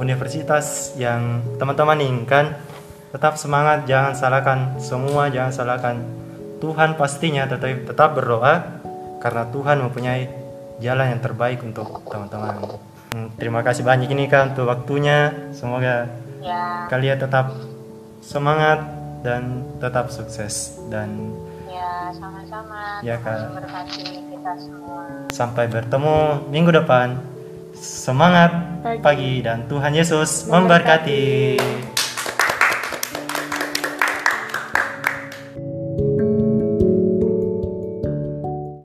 universitas 0.00 0.96
yang 0.96 1.44
teman-teman 1.60 2.00
inginkan, 2.00 2.56
tetap 3.12 3.36
semangat, 3.36 3.84
jangan 3.84 4.14
salahkan 4.16 4.58
semua, 4.80 5.28
jangan 5.28 5.52
salahkan 5.52 5.96
Tuhan 6.60 6.96
pastinya 7.00 7.48
tetap 7.48 7.88
tetap 7.88 8.12
berdoa 8.12 8.80
karena 9.20 9.48
Tuhan 9.48 9.76
mempunyai 9.80 10.22
jalan 10.80 11.16
yang 11.16 11.20
terbaik 11.20 11.60
untuk 11.64 12.04
teman-teman. 12.08 12.80
Hmm, 13.10 13.28
Terima 13.36 13.60
kasih 13.64 13.84
banyak 13.84 14.08
ini 14.12 14.28
kan 14.28 14.52
untuk 14.54 14.68
waktunya. 14.68 15.50
Semoga 15.52 16.08
Ya, 16.40 16.88
kalian 16.88 17.20
tetap 17.20 17.52
semangat 18.24 18.80
dan 19.20 19.60
tetap 19.76 20.08
sukses 20.08 20.80
dan 20.88 21.36
ya 21.70 22.10
sama-sama. 22.14 23.00
Ya, 23.06 23.16
Kak. 23.22 23.62
kita 23.94 24.52
semua. 24.58 25.02
sampai 25.30 25.64
bertemu 25.70 26.48
minggu 26.50 26.70
depan. 26.74 27.22
Semangat 27.80 28.52
Pagi. 28.84 29.00
pagi 29.00 29.32
dan 29.40 29.64
Tuhan 29.64 29.96
Yesus 29.96 30.44
Memberkati. 30.50 31.56
memberkati. 31.56 31.99